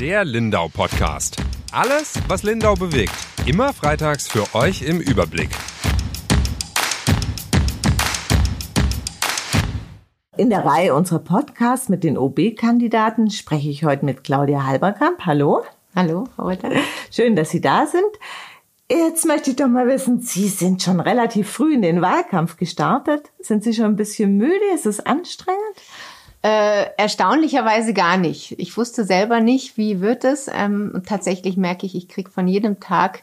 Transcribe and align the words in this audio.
Der 0.00 0.24
Lindau 0.24 0.66
Podcast. 0.66 1.36
Alles, 1.70 2.14
was 2.26 2.42
Lindau 2.42 2.74
bewegt. 2.74 3.14
Immer 3.46 3.72
freitags 3.72 4.26
für 4.26 4.52
euch 4.56 4.82
im 4.82 4.98
Überblick. 4.98 5.50
In 10.36 10.50
der 10.50 10.64
Reihe 10.64 10.96
unserer 10.96 11.20
Podcasts 11.20 11.88
mit 11.88 12.02
den 12.02 12.18
OB-Kandidaten 12.18 13.30
spreche 13.30 13.68
ich 13.68 13.84
heute 13.84 14.04
mit 14.04 14.24
Claudia 14.24 14.66
Halberkamp. 14.66 15.24
Hallo. 15.26 15.62
Hallo, 15.94 16.24
heute. 16.38 16.72
Schön, 17.12 17.36
dass 17.36 17.50
Sie 17.50 17.60
da 17.60 17.86
sind. 17.86 18.02
Jetzt 18.90 19.24
möchte 19.24 19.50
ich 19.50 19.56
doch 19.56 19.68
mal 19.68 19.86
wissen, 19.86 20.20
Sie 20.20 20.48
sind 20.48 20.82
schon 20.82 20.98
relativ 20.98 21.48
früh 21.48 21.72
in 21.72 21.82
den 21.82 22.02
Wahlkampf 22.02 22.56
gestartet. 22.56 23.30
Sind 23.38 23.62
Sie 23.62 23.72
schon 23.72 23.86
ein 23.86 23.96
bisschen 23.96 24.36
müde? 24.36 24.74
Ist 24.74 24.86
es 24.86 25.06
anstrengend? 25.06 25.60
Äh, 26.44 26.90
erstaunlicherweise 26.98 27.94
gar 27.94 28.18
nicht. 28.18 28.54
Ich 28.58 28.76
wusste 28.76 29.04
selber 29.04 29.40
nicht, 29.40 29.78
wie 29.78 30.02
wird 30.02 30.24
es. 30.24 30.46
Ähm, 30.54 31.02
tatsächlich 31.06 31.56
merke 31.56 31.86
ich, 31.86 31.94
ich 31.94 32.06
kriege 32.06 32.30
von 32.30 32.46
jedem 32.46 32.80
Tag 32.80 33.22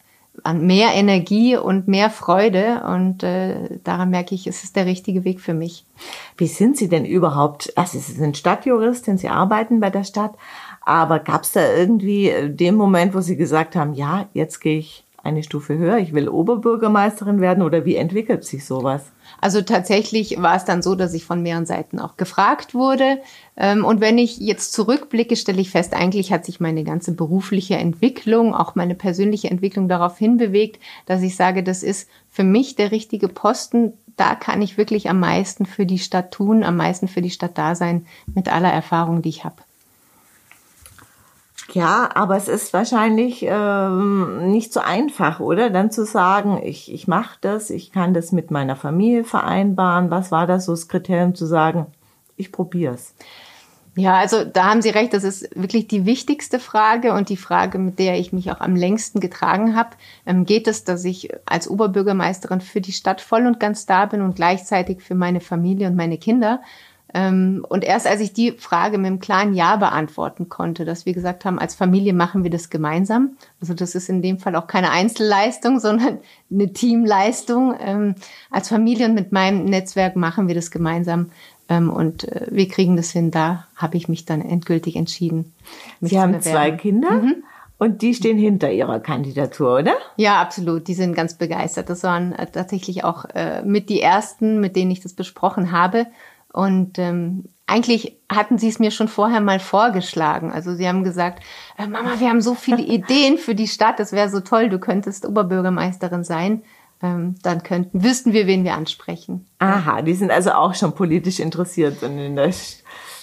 mehr 0.52 0.96
Energie 0.96 1.56
und 1.56 1.88
mehr 1.88 2.10
Freude. 2.10 2.82
Und 2.84 3.22
äh, 3.22 3.78
daran 3.84 4.10
merke 4.10 4.34
ich, 4.34 4.48
es 4.48 4.64
ist 4.64 4.76
der 4.76 4.88
richtige 4.88 5.24
Weg 5.24 5.40
für 5.40 5.54
mich. 5.54 5.86
Wie 6.36 6.48
sind 6.48 6.78
Sie 6.78 6.90
denn 6.90 7.06
überhaupt? 7.06 7.72
Also 7.78 8.00
Sie 8.00 8.14
sind 8.14 8.38
Stadtjuristin, 8.38 9.20
Sie 9.20 9.30
arbeiten 9.30 9.80
bei 9.80 9.92
der 9.92 10.04
Stadt. 10.04 10.34
Aber 10.84 11.20
gab 11.20 11.44
es 11.44 11.52
da 11.52 11.62
irgendwie 11.76 12.34
den 12.50 12.74
Moment, 12.74 13.14
wo 13.14 13.22
Sie 13.22 13.38
gesagt 13.38 13.76
haben, 13.76 13.94
ja, 13.94 14.30
jetzt 14.34 14.62
gehe 14.62 14.80
ich 14.80 15.04
eine 15.24 15.44
Stufe 15.44 15.78
höher, 15.78 15.98
ich 15.98 16.14
will 16.14 16.30
Oberbürgermeisterin 16.30 17.42
werden 17.42 17.64
oder 17.64 17.86
wie 17.86 17.96
entwickelt 17.96 18.44
sich 18.44 18.66
sowas? 18.66 19.04
Also 19.40 19.62
tatsächlich 19.62 20.42
war 20.42 20.56
es 20.56 20.66
dann 20.66 20.82
so, 20.82 20.96
dass 20.96 21.14
ich 21.14 21.26
von 21.26 21.42
mehreren 21.42 21.66
Seiten 21.66 22.00
auch 22.00 22.18
gefragt 22.18 22.74
wurde. 22.74 23.20
Ähm, 23.56 23.86
und 23.86 24.02
wenn 24.02 24.18
ich 24.18 24.38
jetzt 24.40 24.74
zurückblicke, 24.74 25.36
stelle 25.36 25.62
ich 25.62 25.70
fest, 25.70 25.94
eigentlich 25.94 26.34
hat 26.34 26.46
sich 26.46 26.60
meine 26.60 26.84
ganze 26.84 27.14
berufliche 27.14 27.76
Entwicklung, 27.76 28.54
auch 28.54 28.76
meine 28.76 28.96
persönliche 28.96 29.50
Entwicklung 29.50 29.88
darauf 29.88 30.18
hinbewegt, 30.18 30.82
dass 31.06 31.22
ich 31.22 31.36
sage, 31.36 31.64
das 31.64 31.84
ist 31.84 32.10
für 32.30 32.44
mich 32.44 32.76
der 32.76 32.92
richtige 32.92 33.28
Posten. 33.28 33.94
Da 34.18 34.36
kann 34.36 34.62
ich 34.62 34.78
wirklich 34.78 35.10
am 35.10 35.20
meisten 35.20 35.66
für 35.66 35.86
die 35.86 36.00
Stadt 36.00 36.32
tun, 36.32 36.64
am 36.64 36.78
meisten 36.78 37.08
für 37.08 37.22
die 37.22 37.30
Stadt 37.30 37.58
da 37.58 37.76
sein, 37.76 38.06
mit 38.34 38.52
aller 38.52 38.72
Erfahrung, 38.72 39.22
die 39.22 39.30
ich 39.30 39.44
habe. 39.46 39.56
Ja, 41.74 42.10
aber 42.16 42.36
es 42.36 42.48
ist 42.48 42.74
wahrscheinlich 42.74 43.46
ähm, 43.48 44.52
nicht 44.52 44.74
so 44.74 44.82
einfach, 44.82 45.40
oder? 45.40 45.70
Dann 45.70 45.92
zu 45.92 46.06
sagen, 46.06 46.62
ich, 46.64 46.92
ich 46.92 47.08
mache 47.08 47.38
das, 47.42 47.70
ich 47.70 47.92
kann 47.92 48.14
das 48.14 48.32
mit 48.32 48.52
meiner 48.52 48.76
Familie 48.76 49.24
vereinbaren. 49.24 50.12
Was 50.12 50.32
war 50.32 50.48
das 50.48 50.66
so 50.66 50.74
das 50.74 50.88
Kriterium 50.88 51.34
zu 51.34 51.46
sagen, 51.46 51.88
ich 52.36 52.52
probiere 52.52 52.96
es? 52.96 53.14
Ja, 53.96 54.16
also 54.16 54.46
da 54.46 54.70
haben 54.70 54.82
Sie 54.82 54.90
recht, 54.90 55.14
das 55.14 55.26
ist 55.26 55.50
wirklich 55.54 55.86
die 55.88 56.06
wichtigste 56.06 56.60
Frage 56.60 57.12
und 57.14 57.28
die 57.28 57.36
Frage, 57.36 57.78
mit 57.78 58.00
der 58.00 58.18
ich 58.18 58.32
mich 58.32 58.50
auch 58.50 58.62
am 58.62 58.76
längsten 58.76 59.20
getragen 59.20 59.76
habe. 59.76 59.90
Ähm, 60.26 60.46
geht 60.46 60.68
es, 60.68 60.86
dass 60.86 61.04
ich 61.04 61.30
als 61.46 61.70
Oberbürgermeisterin 61.70 62.62
für 62.62 62.80
die 62.80 62.94
Stadt 62.94 63.20
voll 63.20 63.46
und 63.46 63.60
ganz 63.60 63.86
da 63.86 64.06
bin 64.06 64.22
und 64.22 64.38
gleichzeitig 64.38 65.02
für 65.02 65.16
meine 65.16 65.42
Familie 65.42 65.88
und 65.88 65.98
meine 65.98 66.18
Kinder? 66.18 66.62
Ähm, 67.14 67.66
und 67.68 67.84
erst 67.84 68.08
als 68.08 68.22
ich 68.22 68.34
die 68.34 68.54
Frage 68.54 68.98
mit 68.98 69.08
einem 69.08 69.20
klaren 69.20 69.54
Ja 69.54 69.76
beantworten 69.76 70.50
konnte, 70.50 70.86
dass 70.86 71.06
wir 71.06 71.14
gesagt 71.14 71.46
haben, 71.46 71.60
als 71.60 71.76
Familie 71.76 72.14
machen 72.14 72.44
wir 72.44 72.52
das 72.52 72.70
gemeinsam. 72.70 73.32
Also 73.60 73.74
das 73.74 73.96
ist 73.96 74.10
in 74.10 74.22
dem 74.22 74.40
Fall 74.40 74.56
auch 74.56 74.68
keine 74.68 74.92
Einzelleistung, 74.92 75.80
sondern 75.82 76.20
eine 76.52 76.74
Teamleistung. 76.74 77.76
Ähm, 77.80 78.16
als 78.50 78.70
Familie 78.70 79.08
und 79.08 79.14
mit 79.14 79.32
meinem 79.32 79.66
Netzwerk 79.66 80.16
machen 80.16 80.48
wir 80.48 80.56
das 80.56 80.72
gemeinsam. 80.72 81.32
Ähm, 81.70 81.90
und 81.90 82.28
äh, 82.28 82.48
wir 82.50 82.68
kriegen 82.68 82.96
das 82.96 83.12
hin. 83.12 83.32
Da 83.32 83.68
habe 83.76 83.98
ich 83.98 84.08
mich 84.08 84.26
dann 84.26 84.42
endgültig 84.42 84.96
entschieden. 84.96 85.54
Sie 86.02 86.20
haben 86.20 86.40
zwei 86.42 86.72
Kinder? 86.72 87.12
Mhm. 87.12 87.44
Und 87.78 88.04
die 88.04 88.14
stehen 88.14 88.38
hinter 88.38 88.72
ihrer 88.72 89.00
Kandidatur, 89.00 89.80
oder? 89.80 89.96
Ja, 90.16 90.40
absolut. 90.40 90.88
Die 90.88 90.94
sind 90.94 91.16
ganz 91.16 91.34
begeistert. 91.34 91.90
Das 91.90 92.04
waren 92.04 92.32
äh, 92.34 92.46
tatsächlich 92.46 93.04
auch 93.04 93.26
äh, 93.34 93.64
mit 93.64 93.90
die 93.90 94.00
ersten, 94.00 94.60
mit 94.60 94.76
denen 94.76 94.92
ich 94.92 95.00
das 95.00 95.14
besprochen 95.14 95.72
habe. 95.72 96.06
Und 96.54 97.00
ähm, 97.00 97.46
eigentlich 97.68 98.18
hatten 98.30 98.58
sie 98.58 98.68
es 98.68 98.80
mir 98.80 98.92
schon 98.92 99.08
vorher 99.08 99.40
mal 99.42 99.60
vorgeschlagen. 99.60 100.52
Also 100.52 100.76
sie 100.76 100.88
haben 100.88 101.04
gesagt, 101.04 101.42
äh, 101.78 101.88
Mama, 101.88 102.20
wir 102.20 102.30
haben 102.30 102.42
so 102.42 102.54
viele 102.56 102.82
Ideen 102.82 103.38
für 103.38 103.56
die 103.56 103.68
Stadt, 103.68 104.00
das 104.00 104.12
wäre 104.12 104.30
so 104.30 104.42
toll, 104.42 104.70
du 104.70 104.80
könntest 104.80 105.26
Oberbürgermeisterin 105.26 106.24
sein. 106.24 106.64
Ähm, 107.04 107.36
dann 107.42 107.64
könnten, 107.64 108.04
wüssten 108.04 108.32
wir, 108.32 108.46
wen 108.46 108.64
wir 108.64 108.76
ansprechen. 108.76 109.48
Aha, 109.58 110.04
die 110.04 110.14
sind 110.14 110.30
also 110.30 110.52
auch 110.52 110.76
schon 110.76 110.94
politisch 110.94 111.40
interessiert 111.40 112.04
in 112.04 112.36
der 112.36 112.52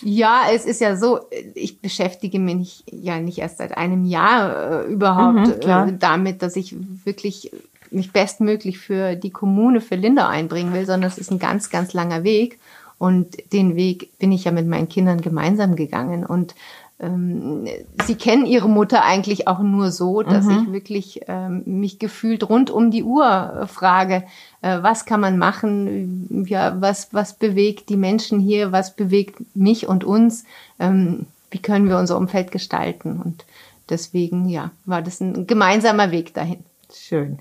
ja, 0.00 0.42
es 0.52 0.64
ist 0.64 0.80
ja 0.80 0.96
so, 0.96 1.20
ich 1.54 1.80
beschäftige 1.80 2.38
mich 2.38 2.84
ja 2.90 3.18
nicht 3.18 3.38
erst 3.38 3.58
seit 3.58 3.76
einem 3.76 4.04
Jahr 4.04 4.84
äh, 4.84 4.86
überhaupt 4.86 5.64
mhm, 5.64 5.68
äh, 5.68 5.92
damit, 5.98 6.42
dass 6.42 6.56
ich 6.56 6.76
wirklich 7.04 7.50
mich 7.90 8.12
bestmöglich 8.12 8.78
für 8.78 9.16
die 9.16 9.30
Kommune, 9.30 9.80
für 9.80 9.96
Linda 9.96 10.28
einbringen 10.28 10.74
will, 10.74 10.86
sondern 10.86 11.10
es 11.10 11.18
ist 11.18 11.30
ein 11.30 11.38
ganz, 11.38 11.70
ganz 11.70 11.94
langer 11.94 12.22
Weg. 12.22 12.58
Und 12.98 13.52
den 13.52 13.76
Weg 13.76 14.18
bin 14.18 14.32
ich 14.32 14.44
ja 14.44 14.52
mit 14.52 14.66
meinen 14.66 14.88
Kindern 14.88 15.20
gemeinsam 15.20 15.76
gegangen. 15.76 16.26
Und 16.26 16.54
ähm, 17.00 17.66
sie 18.04 18.16
kennen 18.16 18.44
ihre 18.44 18.68
Mutter 18.68 19.04
eigentlich 19.04 19.46
auch 19.46 19.60
nur 19.60 19.92
so, 19.92 20.22
dass 20.22 20.46
mhm. 20.46 20.50
ich 20.50 20.72
wirklich 20.72 21.20
ähm, 21.28 21.62
mich 21.64 22.00
gefühlt 22.00 22.48
rund 22.48 22.70
um 22.70 22.90
die 22.90 23.04
Uhr 23.04 23.60
äh, 23.62 23.66
frage, 23.68 24.24
äh, 24.62 24.78
was 24.82 25.06
kann 25.06 25.20
man 25.20 25.38
machen, 25.38 26.44
ja, 26.48 26.80
was, 26.80 27.14
was 27.14 27.34
bewegt 27.34 27.88
die 27.88 27.96
Menschen 27.96 28.40
hier, 28.40 28.72
was 28.72 28.96
bewegt 28.96 29.36
mich 29.54 29.86
und 29.86 30.02
uns, 30.02 30.44
ähm, 30.80 31.26
wie 31.52 31.60
können 31.60 31.88
wir 31.88 31.98
unser 31.98 32.16
Umfeld 32.16 32.50
gestalten. 32.50 33.22
Und 33.24 33.44
deswegen, 33.88 34.48
ja, 34.48 34.72
war 34.84 35.00
das 35.00 35.20
ein 35.20 35.46
gemeinsamer 35.46 36.10
Weg 36.10 36.34
dahin. 36.34 36.64
Schön. 36.92 37.38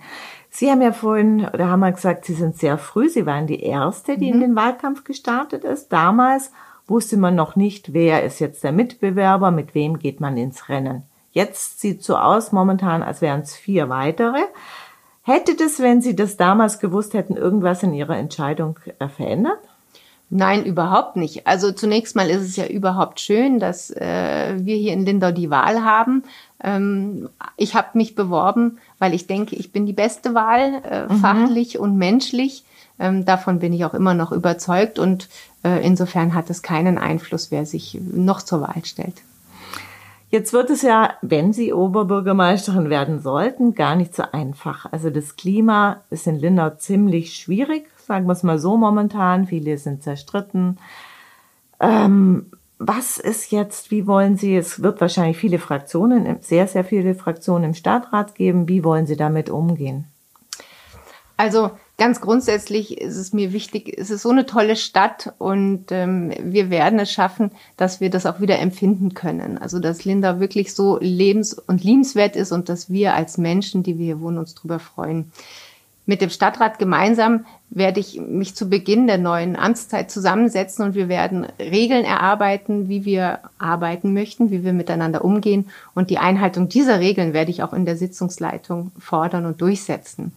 Sie 0.60 0.72
haben 0.72 0.82
ja 0.82 0.92
vorhin, 0.92 1.48
oder 1.54 1.68
haben 1.68 1.82
wir 1.82 1.92
gesagt, 1.92 2.26
Sie 2.26 2.34
sind 2.34 2.58
sehr 2.58 2.80
früh. 2.80 3.10
Sie 3.10 3.28
waren 3.28 3.46
die 3.46 3.62
Erste, 3.62 4.18
die 4.18 4.30
mhm. 4.30 4.34
in 4.34 4.40
den 4.40 4.56
Wahlkampf 4.56 5.04
gestartet 5.04 5.64
ist. 5.64 5.90
Damals 5.90 6.52
wusste 6.88 7.16
man 7.16 7.36
noch 7.36 7.56
nicht, 7.56 7.94
wer 7.94 8.24
ist 8.24 8.40
jetzt 8.40 8.64
der 8.64 8.72
Mitbewerber, 8.72 9.52
mit 9.52 9.76
wem 9.76 10.00
geht 10.00 10.20
man 10.20 10.36
ins 10.36 10.68
Rennen. 10.68 11.04
Jetzt 11.32 11.80
sieht 11.80 12.04
so 12.04 12.18
aus 12.18 12.54
momentan, 12.54 13.04
als 13.04 13.22
wären 13.22 13.42
es 13.42 13.56
vier 13.56 13.90
weitere. 13.90 14.40
Hätte 15.22 15.54
das, 15.56 15.80
wenn 15.80 16.02
Sie 16.02 16.16
das 16.16 16.38
damals 16.38 16.80
gewusst 16.80 17.14
hätten, 17.14 17.38
irgendwas 17.38 17.84
in 17.84 17.94
Ihrer 17.94 18.18
Entscheidung 18.18 18.80
äh, 18.98 19.10
verändert? 19.10 19.60
Nein, 20.32 20.66
überhaupt 20.66 21.18
nicht. 21.18 21.46
Also 21.46 21.72
zunächst 21.72 22.16
mal 22.16 22.30
ist 22.30 22.42
es 22.42 22.56
ja 22.56 22.66
überhaupt 22.66 23.20
schön, 23.20 23.60
dass 23.60 23.92
äh, 23.92 24.56
wir 24.58 24.76
hier 24.76 24.94
in 24.94 25.06
Lindau 25.06 25.32
die 25.32 25.52
Wahl 25.52 25.84
haben. 25.84 26.24
Ähm, 26.64 27.30
ich 27.56 27.76
habe 27.76 27.90
mich 27.94 28.16
beworben, 28.16 28.80
weil 29.00 29.14
ich 29.14 29.28
denke, 29.28 29.56
ich 29.56 29.72
bin 29.72 29.86
die 29.86 29.94
beste 29.94 30.34
Wahl, 30.34 30.82
äh, 30.84 31.12
mhm. 31.12 31.18
fachlich 31.18 31.80
und 31.80 31.98
menschlich. 31.98 32.64
Ähm, 33.00 33.26
davon 33.26 33.60
bin 33.60 33.74
ich 33.74 33.86
auch 33.86 33.94
immer 33.94 34.14
noch 34.14 34.32
überzeugt 34.32 34.98
und 34.98 35.30
äh, 35.64 35.86
insofern 35.86 36.34
hat 36.34 36.50
es 36.50 36.62
keinen 36.62 36.98
Einfluss, 36.98 37.52
wer 37.52 37.66
sich 37.66 38.00
noch 38.02 38.42
zur 38.42 38.62
Wahl 38.62 38.84
stellt. 38.86 39.22
Jetzt 40.30 40.52
wird 40.52 40.70
es 40.70 40.82
ja, 40.82 41.12
wenn 41.22 41.54
Sie 41.54 41.72
Oberbürgermeisterin 41.72 42.90
werden 42.90 43.22
sollten, 43.22 43.76
gar 43.76 43.96
nicht 43.96 44.14
so 44.14 44.24
einfach. 44.32 44.86
Also 44.92 45.10
das 45.10 45.38
Klima 45.38 46.02
ist 46.10 46.28
in 46.28 46.38
Lindau 46.38 46.72
ziemlich 46.72 47.36
schwierig, 47.36 47.88
sagen 48.06 48.26
wir 48.26 48.34
es 48.34 48.44
mal 48.44 48.60
so 48.60 48.76
momentan. 48.76 49.48
Viele 49.48 49.78
sind 49.78 50.04
zerstritten. 50.04 50.80
Ähm, 51.80 52.48
was 52.80 53.18
ist 53.18 53.52
jetzt, 53.52 53.92
wie 53.92 54.06
wollen 54.06 54.38
Sie, 54.38 54.56
es 54.56 54.84
wird 54.84 55.02
wahrscheinlich 55.02 55.38
viele 55.38 55.60
Fraktionen, 55.60 56.38
sehr, 56.42 56.68
sehr 56.68 56.84
viele 56.84 57.16
Fraktionen 57.16 57.66
im 57.66 57.74
Stadtrat 57.74 58.36
geben. 58.36 58.68
Wie 58.68 58.84
wollen 58.84 59.08
Sie 59.08 59.16
damit 59.16 59.50
umgehen? 59.50 60.06
Also 61.38 61.72
ganz 62.00 62.20
grundsätzlich 62.20 63.00
ist 63.00 63.16
es 63.16 63.32
mir 63.32 63.54
wichtig, 63.54 63.96
es 63.98 64.10
ist 64.10 64.24
so 64.24 64.30
eine 64.30 64.48
tolle 64.48 64.76
Stadt 64.76 65.34
und 65.38 65.92
ähm, 65.92 66.34
wir 66.42 66.72
werden 66.72 66.98
es 66.98 67.12
schaffen, 67.12 67.52
dass 67.78 68.02
wir 68.02 68.10
das 68.10 68.26
auch 68.26 68.40
wieder 68.42 68.58
empfinden 68.60 69.14
können. 69.14 69.60
Also 69.60 69.80
dass 69.80 70.04
Linda 70.04 70.40
wirklich 70.40 70.74
so 70.74 70.98
lebens- 71.00 71.54
und 71.54 71.84
liebenswert 71.84 72.36
ist 72.36 72.52
und 72.52 72.70
dass 72.70 72.90
wir 72.90 73.14
als 73.14 73.38
Menschen, 73.38 73.84
die 73.84 74.00
wir 74.00 74.06
hier 74.06 74.22
wohnen, 74.22 74.40
uns 74.40 74.56
darüber 74.56 74.80
freuen. 74.80 75.32
Mit 76.10 76.22
dem 76.22 76.30
Stadtrat 76.30 76.80
gemeinsam 76.80 77.46
werde 77.70 78.00
ich 78.00 78.18
mich 78.18 78.56
zu 78.56 78.70
Beginn 78.70 79.08
der 79.08 79.18
neuen 79.18 79.58
Amtszeit 79.58 80.10
zusammensetzen 80.10 80.86
und 80.86 80.96
wir 80.96 81.10
werden 81.10 81.46
Regeln 81.60 82.06
erarbeiten, 82.06 82.88
wie 82.88 83.04
wir 83.04 83.40
arbeiten 83.58 84.14
möchten, 84.14 84.50
wie 84.50 84.64
wir 84.64 84.72
miteinander 84.72 85.26
umgehen. 85.26 85.70
Und 85.94 86.10
die 86.10 86.18
Einhaltung 86.18 86.70
dieser 86.70 87.02
Regeln 87.02 87.34
werde 87.34 87.52
ich 87.52 87.62
auch 87.62 87.74
in 87.74 87.86
der 87.86 87.98
Sitzungsleitung 87.98 88.94
fordern 88.98 89.46
und 89.46 89.60
durchsetzen. 89.60 90.32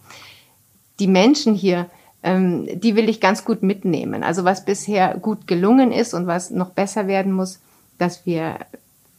Die 0.99 1.07
Menschen 1.07 1.55
hier, 1.55 1.85
ähm, 2.21 2.67
die 2.77 2.97
will 2.97 3.07
ich 3.07 3.21
ganz 3.21 3.45
gut 3.45 3.63
mitnehmen. 3.63 4.23
Also 4.25 4.43
was 4.43 4.65
bisher 4.65 5.17
gut 5.19 5.47
gelungen 5.47 5.93
ist 5.93 6.13
und 6.13 6.27
was 6.27 6.51
noch 6.51 6.71
besser 6.71 7.07
werden 7.07 7.31
muss, 7.31 7.59
dass 7.97 8.25
wir 8.25 8.57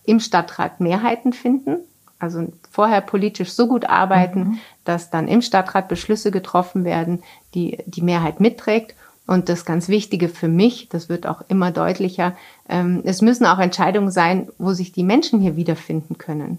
im 0.05 0.21
Stadtrat 0.21 0.81
Mehrheiten 0.81 1.33
finden, 1.33 1.79
also 2.23 2.53
vorher 2.71 3.01
politisch 3.01 3.53
so 3.53 3.67
gut 3.67 3.85
arbeiten, 3.85 4.41
mhm. 4.41 4.59
dass 4.85 5.11
dann 5.11 5.29
im 5.29 5.43
Stadtrat 5.43 5.89
Beschlüsse 5.89 6.31
getroffen 6.31 6.85
werden, 6.85 7.23
die 7.55 7.79
die 7.87 8.03
Mehrheit 8.03 8.41
mitträgt 8.41 8.95
Und 9.27 9.49
das 9.49 9.65
ganz 9.65 9.89
Wichtige 9.89 10.29
für 10.29 10.49
mich, 10.49 10.89
das 10.89 11.09
wird 11.09 11.27
auch 11.27 11.43
immer 11.49 11.71
deutlicher, 11.71 12.35
ähm, 12.69 13.03
es 13.05 13.23
müssen 13.23 13.47
auch 13.47 13.59
Entscheidungen 13.59 14.11
sein, 14.11 14.49
wo 14.59 14.73
sich 14.73 14.93
die 14.93 15.05
Menschen 15.05 15.41
hier 15.41 15.57
wiederfinden 15.57 16.19
können. 16.19 16.59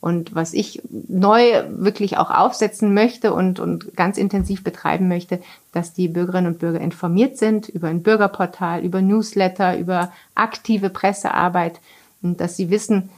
Und 0.00 0.34
was 0.34 0.52
ich 0.52 0.82
neu 1.08 1.64
wirklich 1.70 2.18
auch 2.18 2.30
aufsetzen 2.30 2.92
möchte 2.92 3.32
und, 3.32 3.58
und 3.58 3.96
ganz 3.96 4.18
intensiv 4.18 4.62
betreiben 4.62 5.08
möchte, 5.08 5.40
dass 5.72 5.94
die 5.94 6.08
Bürgerinnen 6.08 6.52
und 6.52 6.58
Bürger 6.58 6.80
informiert 6.80 7.38
sind 7.38 7.68
über 7.68 7.88
ein 7.88 8.02
Bürgerportal, 8.02 8.84
über 8.84 9.00
Newsletter, 9.00 9.78
über 9.78 10.12
aktive 10.34 10.90
Pressearbeit 10.90 11.80
und 12.20 12.40
dass 12.40 12.56
sie 12.56 12.68
wissen, 12.68 13.08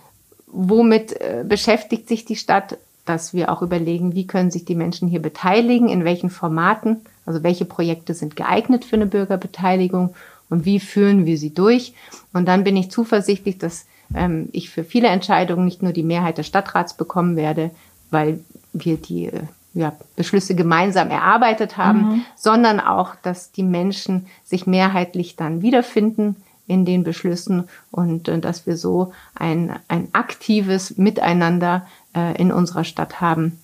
womit 0.47 1.13
äh, 1.21 1.45
beschäftigt 1.47 2.09
sich 2.09 2.25
die 2.25 2.37
Stadt, 2.37 2.79
dass 3.05 3.35
wir 3.35 3.51
auch 3.51 3.63
überlegen, 3.63 4.15
wie 4.15 4.27
können 4.27 4.51
sich 4.51 4.65
die 4.65 4.75
Menschen 4.75 5.09
hier 5.09 5.23
beteiligen, 5.23 5.89
in 5.89 6.05
welchen 6.05 6.31
Formaten, 6.31 7.03
also 7.25 7.43
welche 7.43 7.65
Projekte 7.65 8.15
sind 8.15 8.37
geeignet 8.37 8.85
für 8.85 8.97
eine 8.97 9.07
Bürgerbeteiligung 9.07 10.15
und 10.51 10.65
wie 10.65 10.81
führen 10.81 11.25
wir 11.25 11.39
sie 11.39 11.55
durch. 11.55 11.95
Und 12.33 12.47
dann 12.47 12.65
bin 12.65 12.77
ich 12.77 12.91
zuversichtlich, 12.91 13.59
dass 13.59 13.87
ähm, 14.15 14.49
ich 14.53 14.71
für 14.71 14.85
viele 14.85 15.09
Entscheidungen 15.09 15.65
nicht 15.65 15.83
nur 15.83 15.93
die 15.93 16.03
Mehrheit 16.03 16.39
des 16.39 16.47
Stadtrats 16.47 16.95
bekommen 16.95 17.37
werde, 17.37 17.71
weil 18.11 18.41
wir 18.73 18.97
die 18.97 19.27
äh, 19.27 19.43
ja, 19.75 19.93
Beschlüsse 20.17 20.55
gemeinsam 20.55 21.11
erarbeitet 21.11 21.77
haben, 21.77 22.01
mhm. 22.01 22.25
sondern 22.35 22.81
auch, 22.81 23.15
dass 23.23 23.53
die 23.53 23.63
Menschen 23.63 24.27
sich 24.45 24.67
mehrheitlich 24.67 25.37
dann 25.37 25.63
wiederfinden 25.63 26.37
in 26.67 26.85
den 26.85 27.05
Beschlüssen 27.05 27.69
und 27.91 28.29
äh, 28.29 28.39
dass 28.39 28.67
wir 28.67 28.77
so 28.77 29.13
ein, 29.35 29.77
ein 29.89 30.09
aktives 30.13 30.97
Miteinander 30.97 31.87
äh, 32.15 32.41
in 32.41 32.53
unserer 32.53 32.85
Stadt 32.85 33.21
haben, 33.21 33.59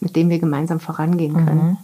mit 0.00 0.16
dem 0.16 0.30
wir 0.30 0.38
gemeinsam 0.38 0.80
vorangehen 0.80 1.34
können. 1.34 1.66
Mhm. 1.66 1.76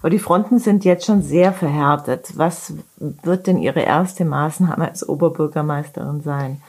Aber 0.00 0.10
die 0.10 0.18
Fronten 0.18 0.58
sind 0.58 0.84
jetzt 0.84 1.06
schon 1.06 1.22
sehr 1.22 1.52
verhärtet. 1.52 2.32
Was 2.34 2.74
wird 2.96 3.46
denn 3.46 3.58
Ihre 3.58 3.80
erste 3.80 4.24
Maßnahme 4.24 4.88
als 4.88 5.08
Oberbürgermeisterin 5.08 6.22
sein? 6.22 6.60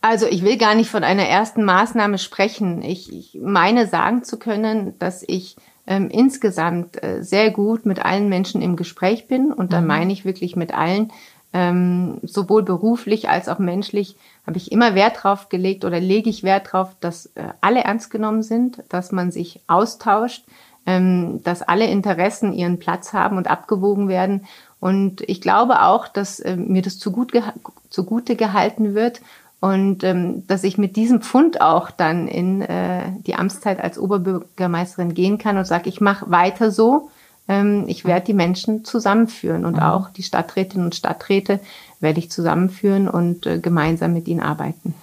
Also 0.00 0.26
ich 0.26 0.42
will 0.42 0.56
gar 0.56 0.74
nicht 0.74 0.90
von 0.90 1.04
einer 1.04 1.24
ersten 1.24 1.64
Maßnahme 1.64 2.18
sprechen. 2.18 2.82
Ich, 2.82 3.12
ich 3.12 3.38
meine 3.42 3.86
sagen 3.86 4.22
zu 4.22 4.38
können, 4.38 4.98
dass 4.98 5.22
ich 5.26 5.56
ähm, 5.86 6.08
insgesamt 6.10 7.02
äh, 7.02 7.22
sehr 7.22 7.50
gut 7.50 7.84
mit 7.84 8.04
allen 8.04 8.28
Menschen 8.28 8.62
im 8.62 8.76
Gespräch 8.76 9.28
bin. 9.28 9.52
Und 9.52 9.72
dann 9.72 9.84
mhm. 9.84 9.88
meine 9.88 10.12
ich 10.12 10.24
wirklich 10.24 10.56
mit 10.56 10.72
allen, 10.72 11.12
ähm, 11.54 12.18
sowohl 12.24 12.64
beruflich 12.64 13.28
als 13.30 13.48
auch 13.48 13.60
menschlich, 13.60 14.16
habe 14.46 14.58
ich 14.58 14.72
immer 14.72 14.94
Wert 14.94 15.22
drauf 15.22 15.48
gelegt 15.48 15.84
oder 15.84 16.00
lege 16.00 16.28
ich 16.28 16.42
Wert 16.42 16.72
drauf, 16.72 16.90
dass 17.00 17.26
äh, 17.36 17.44
alle 17.60 17.84
ernst 17.84 18.10
genommen 18.10 18.42
sind, 18.42 18.82
dass 18.88 19.12
man 19.12 19.30
sich 19.30 19.60
austauscht, 19.68 20.44
ähm, 20.84 21.40
dass 21.44 21.62
alle 21.62 21.86
Interessen 21.86 22.52
ihren 22.52 22.80
Platz 22.80 23.12
haben 23.12 23.36
und 23.36 23.48
abgewogen 23.48 24.08
werden. 24.08 24.46
Und 24.80 25.22
ich 25.22 25.40
glaube 25.40 25.82
auch, 25.82 26.08
dass 26.08 26.40
äh, 26.40 26.56
mir 26.56 26.82
das 26.82 26.98
zugute, 26.98 27.42
zugute 27.88 28.34
gehalten 28.34 28.94
wird 28.94 29.22
und 29.60 30.02
ähm, 30.02 30.46
dass 30.48 30.64
ich 30.64 30.76
mit 30.76 30.96
diesem 30.96 31.22
Pfund 31.22 31.60
auch 31.60 31.92
dann 31.92 32.26
in 32.26 32.62
äh, 32.62 33.12
die 33.26 33.36
Amtszeit 33.36 33.80
als 33.80 33.96
Oberbürgermeisterin 33.96 35.14
gehen 35.14 35.38
kann 35.38 35.56
und 35.56 35.66
sage, 35.66 35.88
ich 35.88 36.00
mache 36.00 36.30
weiter 36.30 36.72
so. 36.72 37.10
Ähm, 37.48 37.84
ich 37.88 38.04
werde 38.04 38.26
die 38.26 38.34
Menschen 38.34 38.84
zusammenführen 38.84 39.64
und 39.64 39.76
mhm. 39.76 39.82
auch 39.82 40.10
die 40.10 40.22
Stadträtinnen 40.22 40.86
und 40.86 40.94
Stadträte 40.94 41.60
werde 42.00 42.18
ich 42.18 42.30
zusammenführen 42.30 43.08
und 43.08 43.46
äh, 43.46 43.58
gemeinsam 43.58 44.12
mit 44.12 44.28
ihnen 44.28 44.40
arbeiten. 44.40 44.94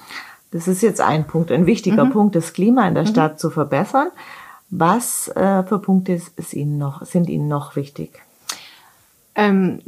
Das 0.51 0.67
ist 0.67 0.81
jetzt 0.81 1.01
ein 1.01 1.25
Punkt, 1.25 1.51
ein 1.51 1.65
wichtiger 1.65 2.05
mhm. 2.05 2.11
Punkt, 2.11 2.35
das 2.35 2.53
Klima 2.53 2.87
in 2.87 2.93
der 2.93 3.03
mhm. 3.03 3.09
Stadt 3.09 3.39
zu 3.39 3.49
verbessern. 3.49 4.07
Was 4.69 5.27
äh, 5.29 5.63
für 5.63 5.79
Punkte 5.79 6.13
ist 6.13 6.53
Ihnen 6.53 6.77
noch, 6.77 7.05
sind 7.05 7.29
Ihnen 7.29 7.47
noch 7.47 7.75
wichtig? 7.75 8.21
Ähm, 9.35 9.79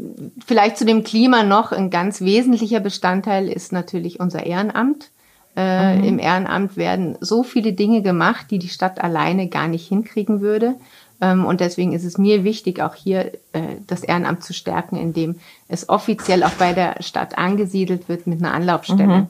vielleicht 0.46 0.78
zu 0.78 0.86
dem 0.86 1.04
Klima 1.04 1.44
noch 1.44 1.72
ein 1.72 1.90
ganz 1.90 2.22
wesentlicher 2.22 2.80
Bestandteil 2.80 3.50
ist 3.50 3.72
natürlich 3.72 4.20
unser 4.20 4.46
Ehrenamt. 4.46 5.10
Äh, 5.56 5.98
mhm. 5.98 6.04
Im 6.04 6.20
Ehrenamt 6.20 6.78
werden 6.78 7.18
so 7.20 7.44
viele 7.44 7.74
Dinge 7.74 8.02
gemacht, 8.02 8.48
die 8.52 8.60
die 8.60 8.70
Stadt 8.70 9.02
alleine 9.02 9.48
gar 9.50 9.68
nicht 9.68 9.88
hinkriegen 9.88 10.42
würde. 10.42 10.76
Ähm, 11.24 11.46
und 11.46 11.62
deswegen 11.62 11.94
ist 11.94 12.04
es 12.04 12.18
mir 12.18 12.44
wichtig, 12.44 12.82
auch 12.82 12.96
hier 12.96 13.34
äh, 13.54 13.62
das 13.88 14.04
Ehrenamt 14.04 14.44
zu 14.44 14.54
stärken, 14.54 14.98
indem 14.98 15.40
es 15.70 15.88
offiziell 15.88 16.44
auch 16.44 16.52
bei 16.52 16.74
der 16.74 17.02
Stadt 17.02 17.38
angesiedelt 17.38 18.10
wird 18.10 18.28
mit 18.28 18.40
einer 18.40 18.54
Anlaufstelle. 18.54 19.20
Mhm. 19.20 19.28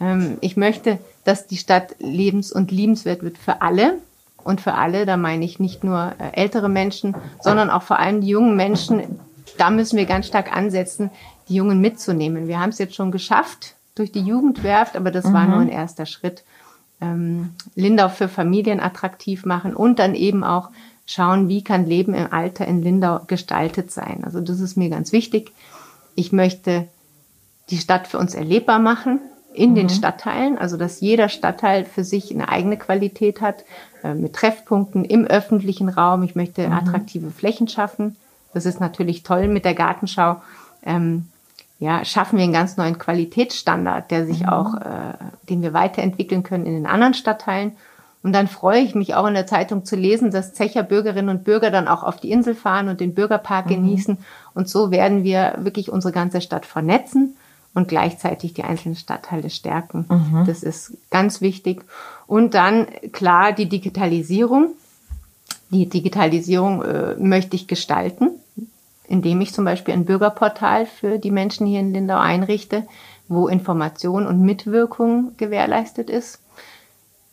Ähm, 0.00 0.38
ich 0.42 0.58
möchte, 0.58 0.98
dass 1.24 1.46
die 1.46 1.56
Stadt 1.56 1.96
lebens- 1.98 2.52
und 2.52 2.70
liebenswert 2.70 3.22
wird 3.22 3.38
für 3.38 3.62
alle. 3.62 3.94
Und 4.42 4.60
für 4.60 4.74
alle, 4.74 5.06
da 5.06 5.16
meine 5.16 5.46
ich 5.46 5.58
nicht 5.58 5.82
nur 5.82 6.12
äh, 6.18 6.36
ältere 6.38 6.68
Menschen, 6.68 7.16
sondern 7.40 7.70
auch 7.70 7.82
vor 7.82 7.98
allem 7.98 8.20
die 8.20 8.28
jungen 8.28 8.56
Menschen, 8.56 9.18
da 9.56 9.70
müssen 9.70 9.96
wir 9.96 10.04
ganz 10.04 10.26
stark 10.26 10.54
ansetzen, 10.54 11.10
die 11.48 11.54
Jungen 11.54 11.80
mitzunehmen. 11.80 12.48
Wir 12.48 12.60
haben 12.60 12.68
es 12.68 12.78
jetzt 12.78 12.94
schon 12.94 13.10
geschafft 13.10 13.76
durch 13.94 14.12
die 14.12 14.20
Jugendwerft, 14.20 14.96
aber 14.96 15.10
das 15.10 15.24
mhm. 15.24 15.32
war 15.32 15.46
nur 15.46 15.60
ein 15.60 15.70
erster 15.70 16.04
Schritt. 16.04 16.44
Ähm, 17.00 17.54
Lindau 17.74 18.10
für 18.10 18.28
Familien 18.28 18.80
attraktiv 18.80 19.46
machen 19.46 19.74
und 19.74 19.98
dann 19.98 20.14
eben 20.14 20.44
auch 20.44 20.68
schauen, 21.06 21.48
wie 21.48 21.62
kann 21.62 21.86
Leben 21.86 22.14
im 22.14 22.32
Alter 22.32 22.66
in 22.66 22.82
Lindau 22.82 23.20
gestaltet 23.26 23.90
sein. 23.90 24.22
Also 24.24 24.40
das 24.40 24.60
ist 24.60 24.76
mir 24.76 24.88
ganz 24.88 25.12
wichtig. 25.12 25.52
Ich 26.14 26.32
möchte 26.32 26.88
die 27.70 27.78
Stadt 27.78 28.06
für 28.06 28.18
uns 28.18 28.34
erlebbar 28.34 28.78
machen 28.78 29.20
in 29.52 29.70
mhm. 29.70 29.74
den 29.76 29.88
Stadtteilen, 29.88 30.58
also 30.58 30.76
dass 30.76 31.00
jeder 31.00 31.28
Stadtteil 31.28 31.84
für 31.84 32.04
sich 32.04 32.30
eine 32.30 32.48
eigene 32.48 32.76
Qualität 32.76 33.40
hat, 33.40 33.64
äh, 34.02 34.14
mit 34.14 34.34
Treffpunkten 34.34 35.04
im 35.04 35.24
öffentlichen 35.24 35.88
Raum. 35.88 36.22
Ich 36.22 36.34
möchte 36.34 36.66
mhm. 36.66 36.72
attraktive 36.72 37.30
Flächen 37.30 37.68
schaffen. 37.68 38.16
Das 38.52 38.66
ist 38.66 38.80
natürlich 38.80 39.22
toll 39.22 39.48
mit 39.48 39.64
der 39.64 39.74
Gartenschau. 39.74 40.42
Ähm, 40.84 41.28
ja, 41.78 42.04
schaffen 42.04 42.38
wir 42.38 42.44
einen 42.44 42.52
ganz 42.52 42.76
neuen 42.76 42.98
Qualitätsstandard, 42.98 44.10
der 44.10 44.26
sich 44.26 44.42
mhm. 44.42 44.48
auch, 44.48 44.74
äh, 44.74 45.14
den 45.48 45.62
wir 45.62 45.72
weiterentwickeln 45.72 46.42
können 46.42 46.66
in 46.66 46.74
den 46.74 46.86
anderen 46.86 47.14
Stadtteilen. 47.14 47.72
Und 48.24 48.32
dann 48.32 48.48
freue 48.48 48.80
ich 48.80 48.94
mich 48.94 49.14
auch 49.14 49.26
in 49.26 49.34
der 49.34 49.46
Zeitung 49.46 49.84
zu 49.84 49.94
lesen, 49.94 50.30
dass 50.30 50.54
Zecher 50.54 50.82
Bürgerinnen 50.82 51.28
und 51.28 51.44
Bürger 51.44 51.70
dann 51.70 51.86
auch 51.86 52.02
auf 52.02 52.16
die 52.16 52.30
Insel 52.30 52.54
fahren 52.54 52.88
und 52.88 52.98
den 52.98 53.14
Bürgerpark 53.14 53.66
mhm. 53.66 53.74
genießen. 53.74 54.18
Und 54.54 54.68
so 54.68 54.90
werden 54.90 55.22
wir 55.22 55.58
wirklich 55.58 55.92
unsere 55.92 56.12
ganze 56.12 56.40
Stadt 56.40 56.66
vernetzen 56.66 57.36
und 57.74 57.86
gleichzeitig 57.86 58.54
die 58.54 58.64
einzelnen 58.64 58.96
Stadtteile 58.96 59.50
stärken. 59.50 60.06
Mhm. 60.08 60.44
Das 60.46 60.62
ist 60.62 60.96
ganz 61.10 61.40
wichtig. 61.40 61.84
Und 62.26 62.54
dann 62.54 62.86
klar 63.12 63.52
die 63.52 63.68
Digitalisierung. 63.68 64.72
Die 65.70 65.88
Digitalisierung 65.88 66.82
äh, 66.82 67.14
möchte 67.18 67.56
ich 67.56 67.68
gestalten 67.68 68.30
indem 69.06 69.40
ich 69.40 69.52
zum 69.52 69.64
Beispiel 69.64 69.94
ein 69.94 70.06
Bürgerportal 70.06 70.86
für 70.86 71.18
die 71.18 71.30
Menschen 71.30 71.66
hier 71.66 71.80
in 71.80 71.92
Lindau 71.92 72.18
einrichte, 72.18 72.84
wo 73.28 73.48
Information 73.48 74.26
und 74.26 74.40
Mitwirkung 74.40 75.32
gewährleistet 75.36 76.10
ist. 76.10 76.40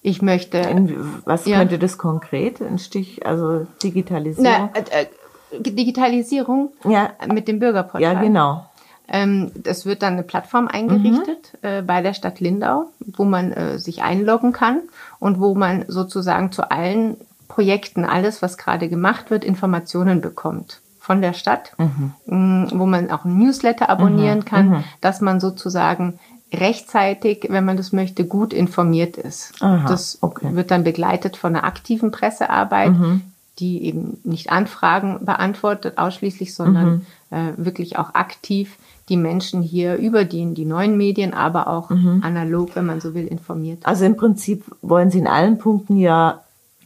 Ich 0.02 0.22
möchte. 0.22 0.58
In, 0.58 1.22
was 1.26 1.46
ja. 1.46 1.60
könnte 1.60 1.78
das 1.78 1.98
konkret? 1.98 2.62
Ein 2.62 2.80
Stich, 2.80 3.26
also 3.26 3.68
Digitalisierung? 3.84 4.70
Na, 4.74 4.80
äh, 4.80 5.04
äh, 5.04 5.62
Digitalisierung 5.62 6.72
ja. 6.88 7.12
mit 7.32 7.48
dem 7.48 7.60
Bürgerportal. 7.60 8.02
Ja, 8.02 8.20
genau. 8.20 8.66
Ähm, 9.08 9.52
es 9.66 9.86
wird 9.86 10.04
dann 10.04 10.14
eine 10.14 10.24
Plattform 10.24 10.68
eingerichtet 10.68 11.54
mhm. 11.62 11.68
äh, 11.68 11.82
bei 11.82 12.02
der 12.02 12.14
Stadt 12.14 12.40
Lindau, 12.40 12.86
wo 13.00 13.26
man 13.26 13.52
äh, 13.52 13.78
sich 13.78 14.02
einloggen 14.02 14.54
kann 14.54 14.82
und 15.20 15.40
wo 15.40 15.54
man 15.54 15.86
sozusagen 15.88 16.52
zu 16.52 16.72
allen 16.72 17.18
Projekten, 17.50 18.06
alles, 18.06 18.42
was 18.42 18.58
gerade 18.58 18.88
gemacht 18.88 19.30
wird, 19.30 19.44
Informationen 19.44 20.22
bekommt 20.22 20.80
von 21.02 21.22
der 21.22 21.34
Stadt, 21.34 21.74
mhm. 21.78 22.14
Mm, 22.26 22.68
wo 22.80 22.86
man 22.86 23.12
auch 23.12 23.26
ein 23.26 23.38
Newsletter 23.38 23.90
abonnieren 23.90 24.40
mhm. 24.40 24.46
kann, 24.46 24.70
mhm. 24.70 24.84
dass 25.02 25.20
man 25.20 25.42
sozusagen 25.42 26.20
rechtzeitig, 26.54 27.48
wenn 27.50 27.66
man 27.66 27.78
das 27.78 27.92
möchte, 27.92 28.26
gut 28.26 28.54
informiert 28.54 29.18
ist. 29.18 29.54
Aha, 29.62 29.88
das 29.88 30.18
okay. 30.22 30.54
wird 30.54 30.72
dann 30.72 30.84
begleitet 30.84 31.38
von 31.38 31.56
einer 31.56 31.64
aktiven 31.64 32.12
Pressearbeit, 32.12 32.92
mhm. 32.92 33.22
die 33.60 33.86
eben 33.86 34.20
nicht 34.24 34.52
Anfragen 34.52 35.26
beantwortet 35.26 35.98
ausschließlich, 35.98 36.54
sondern 36.54 37.06
mhm. 37.30 37.38
äh, 37.38 37.54
wirklich 37.58 37.98
auch 37.98 38.14
aktiv 38.14 38.78
die 39.10 39.18
Menschen 39.18 39.62
hier 39.62 39.96
über 39.96 40.26
die, 40.26 40.54
die 40.54 40.66
neuen 40.66 40.98
Medien, 40.98 41.34
aber 41.34 41.68
auch 41.68 41.90
mhm. 41.90 42.22
analog, 42.24 42.76
wenn 42.76 42.86
man 42.86 43.02
so 43.02 43.14
will, 43.14 43.28
informiert. 43.28 43.86
Also 43.86 44.06
im 44.06 44.16
Prinzip 44.16 44.64
wollen 44.82 45.12
Sie 45.12 45.20
in 45.20 45.28
allen 45.28 45.58
Punkten 45.58 45.98
ja 45.98 46.42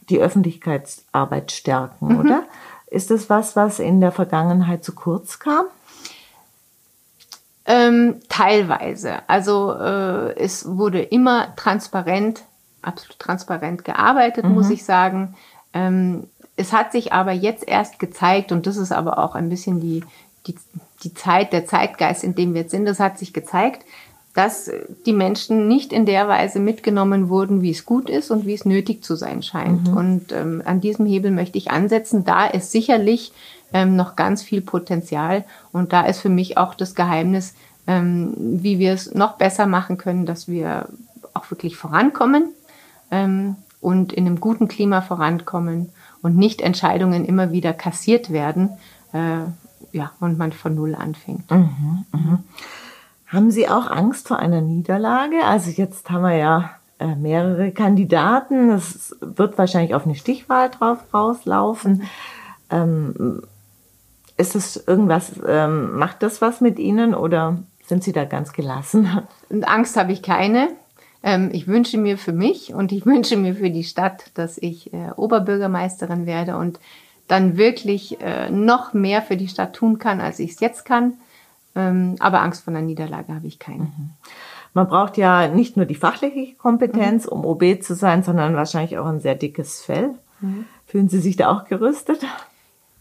die 0.08 0.18
Öffentlichkeitsarbeit 0.18 1.52
stärken, 1.52 2.18
oder? 2.18 2.44
Ist 2.88 3.10
das 3.10 3.28
was, 3.28 3.56
was 3.56 3.80
in 3.80 4.00
der 4.00 4.12
Vergangenheit 4.12 4.84
zu 4.84 4.94
kurz 4.94 5.38
kam? 5.38 5.66
Ähm, 7.66 8.20
teilweise. 8.28 9.28
Also 9.28 9.72
äh, 9.72 10.36
es 10.36 10.66
wurde 10.76 11.02
immer 11.02 11.54
transparent, 11.56 12.44
absolut 12.82 13.18
transparent 13.18 13.84
gearbeitet, 13.84 14.44
mhm. 14.44 14.54
muss 14.54 14.70
ich 14.70 14.84
sagen. 14.84 15.34
Ähm, 15.72 16.28
es 16.56 16.72
hat 16.72 16.92
sich 16.92 17.12
aber 17.12 17.32
jetzt 17.32 17.66
erst 17.66 17.98
gezeigt, 17.98 18.52
und 18.52 18.66
das 18.66 18.76
ist 18.76 18.92
aber 18.92 19.18
auch 19.18 19.34
ein 19.34 19.48
bisschen 19.48 19.80
die, 19.80 20.04
die, 20.46 20.54
die 21.02 21.12
Zeit, 21.12 21.52
der 21.52 21.66
Zeitgeist, 21.66 22.24
in 22.24 22.34
dem 22.34 22.54
wir 22.54 22.62
jetzt 22.62 22.70
sind, 22.70 22.86
es 22.86 23.00
hat 23.00 23.18
sich 23.18 23.32
gezeigt, 23.32 23.84
dass 24.36 24.70
die 25.06 25.14
Menschen 25.14 25.66
nicht 25.66 25.94
in 25.94 26.04
der 26.04 26.28
Weise 26.28 26.60
mitgenommen 26.60 27.30
wurden, 27.30 27.62
wie 27.62 27.70
es 27.70 27.86
gut 27.86 28.10
ist 28.10 28.30
und 28.30 28.44
wie 28.44 28.52
es 28.52 28.66
nötig 28.66 29.02
zu 29.02 29.16
sein 29.16 29.42
scheint. 29.42 29.88
Mhm. 29.88 29.96
Und 29.96 30.32
ähm, 30.32 30.62
an 30.66 30.82
diesem 30.82 31.06
Hebel 31.06 31.30
möchte 31.30 31.56
ich 31.56 31.70
ansetzen. 31.70 32.24
Da 32.24 32.44
ist 32.44 32.70
sicherlich 32.70 33.32
ähm, 33.72 33.96
noch 33.96 34.14
ganz 34.14 34.42
viel 34.42 34.60
Potenzial 34.60 35.44
und 35.72 35.94
da 35.94 36.02
ist 36.02 36.20
für 36.20 36.28
mich 36.28 36.58
auch 36.58 36.74
das 36.74 36.94
Geheimnis, 36.94 37.54
ähm, 37.86 38.34
wie 38.36 38.78
wir 38.78 38.92
es 38.92 39.14
noch 39.14 39.38
besser 39.38 39.66
machen 39.66 39.96
können, 39.96 40.26
dass 40.26 40.48
wir 40.48 40.90
auch 41.32 41.50
wirklich 41.50 41.78
vorankommen 41.78 42.50
ähm, 43.10 43.56
und 43.80 44.12
in 44.12 44.26
einem 44.26 44.38
guten 44.38 44.68
Klima 44.68 45.00
vorankommen 45.00 45.88
und 46.20 46.36
nicht 46.36 46.60
Entscheidungen 46.60 47.24
immer 47.24 47.52
wieder 47.52 47.72
kassiert 47.72 48.30
werden 48.30 48.68
äh, 49.14 49.46
ja, 49.92 50.12
und 50.20 50.36
man 50.36 50.52
von 50.52 50.74
Null 50.74 50.94
anfängt. 50.94 51.50
Mhm, 51.50 52.04
mh. 52.12 52.38
Haben 53.26 53.50
Sie 53.50 53.68
auch 53.68 53.90
Angst 53.90 54.28
vor 54.28 54.38
einer 54.38 54.60
Niederlage? 54.60 55.44
Also 55.44 55.70
jetzt 55.70 56.10
haben 56.10 56.22
wir 56.22 56.36
ja 56.36 56.70
äh, 56.98 57.14
mehrere 57.16 57.72
Kandidaten. 57.72 58.70
Es 58.70 59.16
wird 59.20 59.58
wahrscheinlich 59.58 59.94
auf 59.94 60.04
eine 60.04 60.14
Stichwahl 60.14 60.70
drauf 60.70 60.98
rauslaufen. 61.12 62.04
Ähm, 62.70 63.42
ist 64.36 64.54
es 64.54 64.76
irgendwas, 64.86 65.32
ähm, 65.46 65.98
macht 65.98 66.22
das 66.22 66.40
was 66.40 66.60
mit 66.60 66.78
Ihnen 66.78 67.14
oder 67.14 67.58
sind 67.84 68.04
Sie 68.04 68.12
da 68.12 68.24
ganz 68.24 68.52
gelassen? 68.52 69.08
Angst 69.62 69.96
habe 69.96 70.12
ich 70.12 70.22
keine. 70.22 70.68
Ähm, 71.22 71.50
ich 71.52 71.66
wünsche 71.66 71.98
mir 71.98 72.18
für 72.18 72.32
mich 72.32 72.74
und 72.74 72.92
ich 72.92 73.04
wünsche 73.06 73.36
mir 73.36 73.54
für 73.56 73.70
die 73.70 73.84
Stadt, 73.84 74.30
dass 74.34 74.58
ich 74.58 74.92
äh, 74.92 75.10
Oberbürgermeisterin 75.16 76.26
werde 76.26 76.56
und 76.56 76.78
dann 77.28 77.56
wirklich 77.56 78.20
äh, 78.20 78.50
noch 78.50 78.92
mehr 78.92 79.20
für 79.20 79.36
die 79.36 79.48
Stadt 79.48 79.74
tun 79.74 79.98
kann, 79.98 80.20
als 80.20 80.38
ich 80.38 80.52
es 80.52 80.60
jetzt 80.60 80.84
kann. 80.84 81.14
Ähm, 81.76 82.16
aber 82.18 82.40
Angst 82.40 82.64
vor 82.64 82.74
einer 82.74 82.84
Niederlage 82.84 83.34
habe 83.34 83.46
ich 83.46 83.58
keine. 83.58 83.84
Mhm. 83.84 84.10
Man 84.74 84.88
braucht 84.88 85.16
ja 85.16 85.48
nicht 85.48 85.76
nur 85.76 85.86
die 85.86 85.94
fachliche 85.94 86.54
Kompetenz, 86.56 87.26
mhm. 87.26 87.32
um 87.32 87.44
OB 87.44 87.82
zu 87.82 87.94
sein, 87.94 88.22
sondern 88.22 88.56
wahrscheinlich 88.56 88.98
auch 88.98 89.06
ein 89.06 89.20
sehr 89.20 89.34
dickes 89.34 89.82
Fell. 89.82 90.14
Mhm. 90.40 90.64
Fühlen 90.86 91.08
Sie 91.08 91.20
sich 91.20 91.36
da 91.36 91.50
auch 91.50 91.64
gerüstet? 91.64 92.24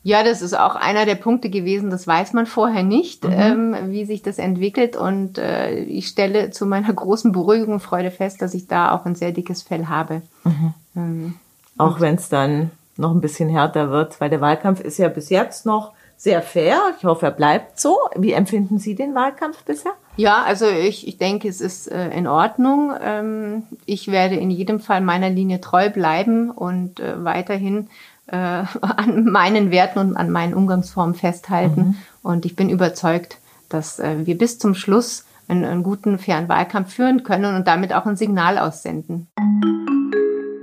Ja, 0.03 0.23
das 0.23 0.43
ist 0.43 0.57
auch 0.57 0.75
einer 0.75 1.05
der 1.05 1.15
Punkte 1.15 1.49
gewesen, 1.49 1.89
das 1.89 2.05
weiß 2.05 2.33
man 2.33 2.45
vorher 2.45 2.83
nicht, 2.83 3.23
mhm. 3.23 3.33
ähm, 3.33 3.75
wie 3.87 4.05
sich 4.05 4.21
das 4.21 4.37
entwickelt. 4.37 4.95
Und 4.95 5.39
äh, 5.39 5.79
ich 5.79 6.07
stelle 6.07 6.51
zu 6.51 6.67
meiner 6.67 6.93
großen 6.93 7.31
Beruhigung 7.31 7.73
und 7.73 7.79
Freude 7.79 8.11
fest, 8.11 8.41
dass 8.41 8.53
ich 8.53 8.67
da 8.67 8.91
auch 8.91 9.05
ein 9.05 9.15
sehr 9.15 9.31
dickes 9.31 9.63
Fell 9.63 9.87
habe. 9.87 10.21
Mhm. 10.43 10.73
Ähm, 10.95 11.33
auch 11.77 11.99
wenn 11.99 12.15
es 12.15 12.29
dann 12.29 12.69
noch 12.97 13.11
ein 13.11 13.19
bisschen 13.21 13.49
härter 13.49 13.89
wird, 13.89 14.21
weil 14.21 14.29
der 14.29 14.41
Wahlkampf 14.41 14.79
ist 14.79 14.97
ja 14.97 15.09
bis 15.09 15.29
jetzt 15.29 15.65
noch 15.65 15.91
sehr 16.17 16.41
fair. 16.41 16.79
Ich 16.97 17.05
hoffe, 17.05 17.27
er 17.27 17.31
bleibt 17.31 17.79
so. 17.79 17.97
Wie 18.15 18.33
empfinden 18.33 18.79
Sie 18.79 18.95
den 18.95 19.15
Wahlkampf 19.15 19.63
bisher? 19.63 19.91
Ja, 20.17 20.43
also 20.43 20.67
ich, 20.67 21.07
ich 21.07 21.17
denke, 21.17 21.47
es 21.47 21.61
ist 21.61 21.91
äh, 21.91 22.09
in 22.11 22.27
Ordnung. 22.27 22.93
Ähm, 23.01 23.63
ich 23.85 24.09
werde 24.09 24.35
in 24.35 24.49
jedem 24.49 24.79
Fall 24.79 25.01
meiner 25.01 25.29
Linie 25.29 25.61
treu 25.61 25.89
bleiben 25.89 26.49
und 26.49 26.99
äh, 26.99 27.23
weiterhin 27.23 27.89
äh, 28.27 28.35
an 28.81 29.25
meinen 29.25 29.71
Werten 29.71 29.99
und 29.99 30.17
an 30.17 30.31
meinen 30.31 30.53
Umgangsformen 30.53 31.15
festhalten. 31.15 31.81
Mhm. 31.81 31.95
Und 32.23 32.45
ich 32.45 32.55
bin 32.55 32.69
überzeugt, 32.69 33.37
dass 33.69 33.99
wir 33.99 34.37
bis 34.37 34.59
zum 34.59 34.75
Schluss 34.75 35.25
einen, 35.47 35.65
einen 35.65 35.83
guten, 35.83 36.17
fairen 36.19 36.47
Wahlkampf 36.47 36.93
führen 36.93 37.23
können 37.23 37.55
und 37.55 37.67
damit 37.67 37.93
auch 37.93 38.05
ein 38.05 38.15
Signal 38.15 38.57
aussenden. 38.57 39.27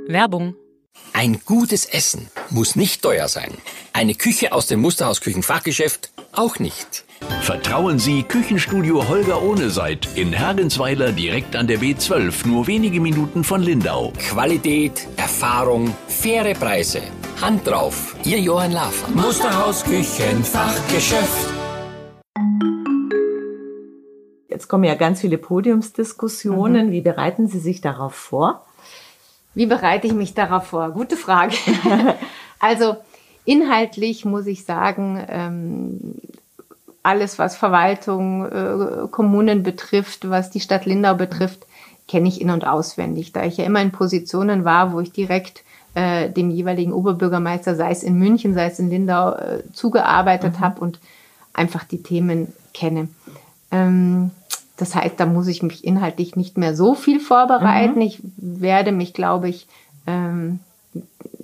Werbung 0.07 0.55
ein 1.13 1.41
gutes 1.45 1.85
Essen 1.85 2.29
muss 2.51 2.77
nicht 2.77 3.03
teuer 3.03 3.29
sein. 3.29 3.53
Eine 3.95 4.15
Küche 4.15 4.53
aus 4.53 4.67
dem 4.67 4.81
Musterhaus 4.81 5.21
Küchenfachgeschäft 5.21 6.13
auch 6.33 6.59
nicht. 6.59 7.05
Vertrauen 7.43 7.99
Sie 7.99 8.23
Küchenstudio 8.23 9.07
Holger 9.07 9.43
Ohneseit 9.43 10.09
in 10.15 10.33
Hergensweiler 10.33 11.13
direkt 11.13 11.55
an 11.57 11.67
der 11.67 11.79
B12, 11.79 12.47
nur 12.49 12.67
wenige 12.67 13.01
Minuten 13.01 13.45
von 13.45 13.61
Lindau. 13.61 14.15
Qualität, 14.19 15.07
Erfahrung, 15.19 15.95
faire 16.09 16.55
Preise. 16.55 17.03
Hand 17.43 17.67
drauf, 17.67 18.17
Ihr 18.25 18.41
Johann 18.41 18.73
Lafer. 18.73 19.11
Musterhaus 19.11 19.85
Küchenfachgeschäft. 19.85 21.51
Jetzt 24.49 24.69
kommen 24.69 24.85
ja 24.85 24.95
ganz 24.95 25.21
viele 25.21 25.37
Podiumsdiskussionen. 25.37 26.87
Mhm. 26.87 26.93
Wie 26.93 27.03
bereiten 27.03 27.47
Sie 27.47 27.59
sich 27.59 27.83
darauf 27.83 28.15
vor? 28.15 28.65
Wie 29.55 29.67
bereite 29.67 30.07
ich 30.07 30.15
mich 30.15 30.33
darauf 30.33 30.69
vor? 30.69 30.91
Gute 30.93 31.19
Frage. 31.19 31.55
also 32.59 32.97
inhaltlich 33.45 34.25
muss 34.25 34.47
ich 34.47 34.65
sagen, 34.65 35.25
ähm, 35.29 36.15
alles, 37.03 37.39
was 37.39 37.57
Verwaltung, 37.57 38.47
äh, 38.47 39.09
Kommunen 39.11 39.63
betrifft, 39.63 40.31
was 40.31 40.51
die 40.51 40.61
Stadt 40.61 40.87
Lindau 40.87 41.15
betrifft, 41.15 41.67
kenne 42.09 42.29
ich 42.29 42.41
in- 42.41 42.51
und 42.51 42.67
auswendig, 42.67 43.33
da 43.33 43.45
ich 43.45 43.57
ja 43.57 43.65
immer 43.65 43.81
in 43.81 43.91
Positionen 43.91 44.65
war, 44.65 44.93
wo 44.93 45.01
ich 45.01 45.13
direkt 45.13 45.63
äh, 45.95 46.31
dem 46.31 46.51
jeweiligen 46.51 46.93
Oberbürgermeister, 46.93 47.75
sei 47.77 47.91
es 47.91 48.03
in 48.03 48.19
München, 48.19 48.55
sei 48.55 48.67
es 48.67 48.79
in 48.79 48.89
Lindau, 48.89 49.35
äh, 49.35 49.63
zugearbeitet 49.73 50.55
mhm. 50.55 50.61
habe 50.61 50.81
und 50.81 50.99
einfach 51.53 51.85
die 51.85 52.03
Themen 52.03 52.53
kenne. 52.73 53.09
Ähm, 53.71 54.31
das 54.79 54.95
heißt, 54.95 55.19
da 55.19 55.27
muss 55.27 55.49
ich 55.49 55.63
mich 55.63 55.85
inhaltlich 55.85 56.35
nicht 56.35 56.57
mehr 56.57 56.75
so 56.75 56.95
viel 56.95 57.21
vorbereiten. 57.21 57.97
Mhm. 57.97 58.07
Ich 58.07 58.21
werde 58.37 58.91
mich, 58.93 59.13
glaube 59.13 59.49
ich, 59.49 59.67
ähm, 60.07 60.61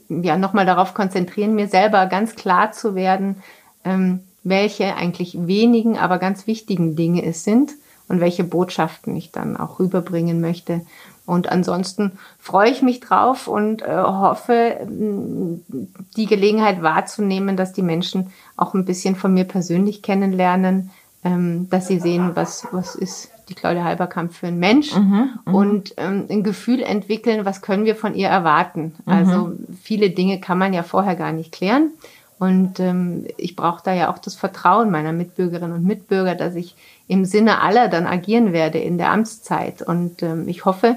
ja 0.09 0.37
nochmal 0.37 0.67
darauf 0.67 0.95
konzentrieren, 0.95 1.55
mir 1.55 1.69
selber 1.69 2.07
ganz 2.07 2.35
klar 2.35 2.73
zu 2.73 2.95
werden, 2.95 3.37
ähm, 3.85 4.21
welche 4.45 4.95
eigentlich 4.97 5.47
wenigen, 5.47 5.99
aber 5.99 6.19
ganz 6.19 6.47
wichtigen 6.47 6.97
Dinge 6.97 7.25
es 7.25 7.45
sind 7.45 7.73
und 8.09 8.21
welche 8.21 8.45
Botschaften 8.45 9.15
ich 9.17 9.33
dann 9.33 9.57
auch 9.57 9.79
rüberbringen 9.79 10.41
möchte. 10.41 10.83
Und 11.27 11.51
ansonsten 11.51 12.13
freue 12.39 12.71
ich 12.71 12.81
mich 12.81 13.01
drauf 13.01 13.49
und 13.49 13.83
äh, 13.83 14.03
hoffe, 14.03 14.79
die 14.89 16.27
Gelegenheit 16.27 16.83
wahrzunehmen, 16.83 17.55
dass 17.55 17.75
die 17.75 17.83
Menschen 17.83 18.33
auch 18.57 18.73
ein 18.73 18.87
bisschen 18.87 19.15
von 19.15 19.35
mir 19.35 19.45
persönlich 19.45 20.01
kennenlernen, 20.01 20.91
ähm, 21.25 21.69
dass 21.69 21.87
sie 21.87 22.01
sehen, 22.01 22.31
was, 22.33 22.67
was 22.73 22.95
ist 22.95 23.31
die 23.49 23.55
Claudia 23.55 23.85
Halberkamp 23.85 24.33
für 24.33 24.49
ein 24.49 24.59
Mensch 24.59 24.95
mhm, 24.95 25.31
mhm, 25.45 25.55
und 25.55 25.95
ähm, 25.97 26.27
ein 26.29 26.43
Gefühl 26.43 26.83
entwickeln, 26.83 27.45
was 27.45 27.63
können 27.63 27.85
wir 27.85 27.97
von 27.97 28.15
ihr 28.15 28.29
erwarten. 28.29 28.95
Mhm. 29.07 29.13
Also 29.13 29.53
viele 29.83 30.11
Dinge 30.11 30.41
kann 30.41 30.59
man 30.59 30.73
ja 30.73 30.83
vorher 30.83 31.17
gar 31.17 31.33
nicht 31.33 31.53
klären. 31.53 31.91
Und 32.39 32.79
ähm, 32.79 33.27
ich 33.37 33.57
brauche 33.57 33.83
da 33.83 33.93
ja 33.93 34.13
auch 34.13 34.19
das 34.19 34.37
Vertrauen 34.37 34.91
meiner 34.91 35.13
Mitbürgerinnen 35.13 35.75
und 35.75 35.85
Mitbürger, 35.85 36.37
dass 36.37 36.55
ich 36.55 36.77
im 37.09 37.25
Sinne 37.25 37.61
aller 37.61 37.89
dann 37.89 38.07
agieren 38.07 38.53
werde 38.53 38.79
in 38.79 38.97
der 38.97 39.11
Amtszeit. 39.11 39.83
Und 39.83 40.23
ähm, 40.23 40.47
ich 40.47 40.65
hoffe, 40.65 40.97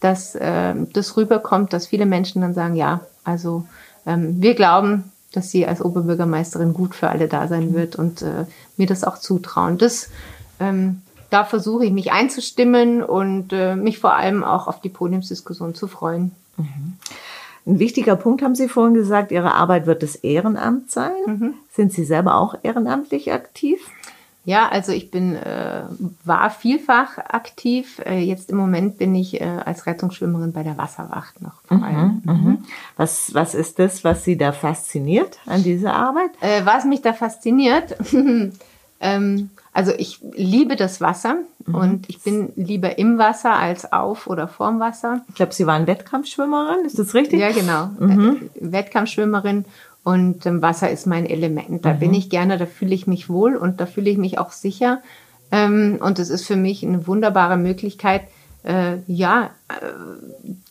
dass 0.00 0.34
äh, 0.34 0.74
das 0.92 1.16
rüberkommt, 1.16 1.72
dass 1.72 1.86
viele 1.86 2.06
Menschen 2.06 2.40
dann 2.40 2.54
sagen, 2.54 2.76
ja, 2.76 3.00
also 3.24 3.66
ähm, 4.06 4.40
wir 4.40 4.54
glauben, 4.54 5.12
dass 5.32 5.50
sie 5.50 5.66
als 5.66 5.82
Oberbürgermeisterin 5.82 6.72
gut 6.72 6.94
für 6.94 7.10
alle 7.10 7.28
da 7.28 7.46
sein 7.46 7.74
wird 7.74 7.96
und 7.96 8.22
äh, 8.22 8.46
mir 8.76 8.86
das 8.86 9.04
auch 9.04 9.18
zutrauen. 9.18 9.78
Das, 9.78 10.10
ähm, 10.58 11.02
da 11.30 11.44
versuche 11.44 11.84
ich 11.84 11.92
mich 11.92 12.12
einzustimmen 12.12 13.02
und 13.02 13.52
äh, 13.52 13.76
mich 13.76 13.98
vor 13.98 14.14
allem 14.14 14.44
auch 14.44 14.66
auf 14.68 14.80
die 14.80 14.88
Podiumsdiskussion 14.88 15.74
zu 15.74 15.86
freuen. 15.86 16.32
Mhm. 16.56 16.96
Ein 17.66 17.78
wichtiger 17.78 18.16
Punkt 18.16 18.42
haben 18.42 18.54
Sie 18.54 18.68
vorhin 18.68 18.94
gesagt, 18.94 19.32
Ihre 19.32 19.54
Arbeit 19.54 19.86
wird 19.86 20.02
das 20.02 20.16
Ehrenamt 20.16 20.90
sein. 20.90 21.12
Mhm. 21.26 21.54
Sind 21.72 21.92
Sie 21.92 22.04
selber 22.04 22.36
auch 22.36 22.56
ehrenamtlich 22.62 23.32
aktiv? 23.32 23.80
Ja, 24.46 24.68
also 24.68 24.92
ich 24.92 25.10
bin 25.10 25.36
äh, 25.36 25.82
war 26.24 26.50
vielfach 26.50 27.18
aktiv. 27.18 28.00
Äh, 28.06 28.20
jetzt 28.20 28.50
im 28.50 28.56
Moment 28.56 28.96
bin 28.96 29.14
ich 29.14 29.40
äh, 29.40 29.44
als 29.44 29.86
Rettungsschwimmerin 29.86 30.52
bei 30.52 30.62
der 30.62 30.78
Wasserwacht 30.78 31.42
noch 31.42 31.60
vor 31.66 31.76
mhm, 31.76 31.84
allem. 31.84 32.22
Mhm, 32.24 32.32
mhm. 32.32 32.64
Was 32.96 33.34
was 33.34 33.54
ist 33.54 33.78
das, 33.78 34.02
was 34.02 34.24
Sie 34.24 34.38
da 34.38 34.52
fasziniert 34.52 35.38
an 35.44 35.62
dieser 35.62 35.94
Arbeit? 35.94 36.30
Äh, 36.40 36.64
was 36.64 36.86
mich 36.86 37.02
da 37.02 37.12
fasziniert, 37.12 37.96
ähm, 39.00 39.50
also 39.72 39.92
ich 39.96 40.20
liebe 40.32 40.76
das 40.76 41.00
Wasser 41.00 41.36
mhm. 41.66 41.74
und 41.74 42.10
ich 42.10 42.22
bin 42.22 42.52
lieber 42.56 42.98
im 42.98 43.18
Wasser 43.18 43.54
als 43.54 43.92
auf 43.92 44.26
oder 44.26 44.48
vorm 44.48 44.80
Wasser. 44.80 45.22
Ich 45.28 45.36
glaube, 45.36 45.54
Sie 45.54 45.66
waren 45.66 45.86
Wettkampfschwimmerin, 45.86 46.84
ist 46.84 46.98
das 46.98 47.14
richtig? 47.14 47.40
Ja, 47.40 47.52
genau. 47.52 47.90
Mhm. 47.98 48.50
Äh, 48.54 48.72
Wettkampfschwimmerin 48.72 49.64
und 50.02 50.44
ähm, 50.46 50.60
Wasser 50.62 50.90
ist 50.90 51.06
mein 51.06 51.26
Element. 51.26 51.84
Da 51.84 51.94
mhm. 51.94 51.98
bin 51.98 52.14
ich 52.14 52.30
gerne, 52.30 52.58
da 52.58 52.66
fühle 52.66 52.94
ich 52.94 53.06
mich 53.06 53.28
wohl 53.28 53.56
und 53.56 53.80
da 53.80 53.86
fühle 53.86 54.10
ich 54.10 54.18
mich 54.18 54.38
auch 54.38 54.50
sicher. 54.50 55.02
Ähm, 55.52 55.98
und 56.00 56.18
es 56.18 56.30
ist 56.30 56.46
für 56.46 56.56
mich 56.56 56.84
eine 56.84 57.06
wunderbare 57.06 57.56
Möglichkeit, 57.56 58.22
äh, 58.62 58.96
ja, 59.06 59.50
äh, 59.68 59.74